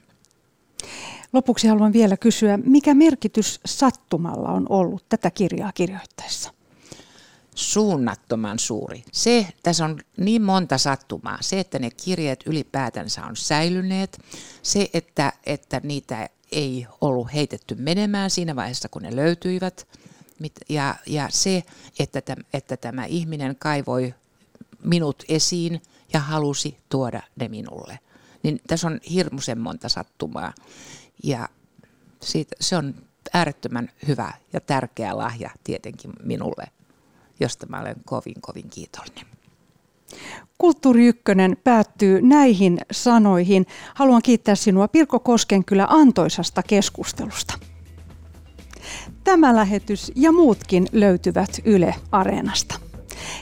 [1.33, 6.62] Lopuksi haluan vielä kysyä, mikä merkitys sattumalla on ollut tätä kirjaa kirjoittaessa?
[7.55, 9.05] Suunnattoman suuri.
[9.13, 11.39] Se, tässä on niin monta sattumaa.
[11.41, 14.19] Se, että ne kirjeet ylipäätänsä on säilyneet,
[14.63, 19.89] se, että, että niitä ei ollut heitetty menemään siinä vaiheessa, kun ne löytyivät,
[20.69, 21.63] ja, ja se,
[21.99, 24.15] että, täm, että tämä ihminen kaivoi
[24.85, 25.83] minut esiin
[26.13, 27.99] ja halusi tuoda ne minulle.
[28.43, 30.53] Niin tässä on hirmuisen monta sattumaa.
[31.23, 31.49] Ja
[32.23, 32.95] siitä, se on
[33.33, 36.65] äärettömän hyvä ja tärkeä lahja tietenkin minulle
[37.43, 39.27] josta mä olen kovin, kovin kiitollinen.
[40.59, 43.67] Kulttuuri Ykkönen päättyy näihin sanoihin.
[43.95, 47.59] Haluan kiittää sinua Pirko Koskenkylä antoisasta keskustelusta.
[49.25, 52.92] Tämä lähetys ja muutkin löytyvät Yle Areenasta.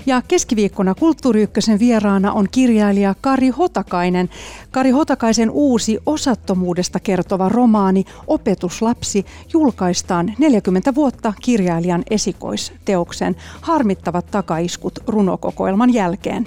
[0.06, 4.30] Ja keskiviikkona Kulttuuri Ykkösen vieraana on kirjailija Kari Hotakainen.
[4.70, 15.94] Kari Hotakaisen uusi osattomuudesta kertova romaani Opetuslapsi julkaistaan 40 vuotta kirjailijan esikoisteoksen Harmittavat takaiskut runokokoelman
[15.94, 16.46] jälkeen.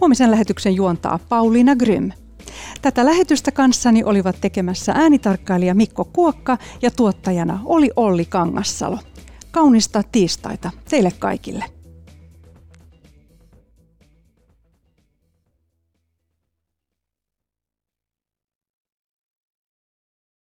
[0.00, 2.10] Huomisen lähetyksen juontaa Pauliina Grym.
[2.82, 8.98] Tätä lähetystä kanssani olivat tekemässä äänitarkkailija Mikko Kuokka ja tuottajana oli Olli Kangassalo.
[9.50, 11.73] Kaunista tiistaita teille kaikille.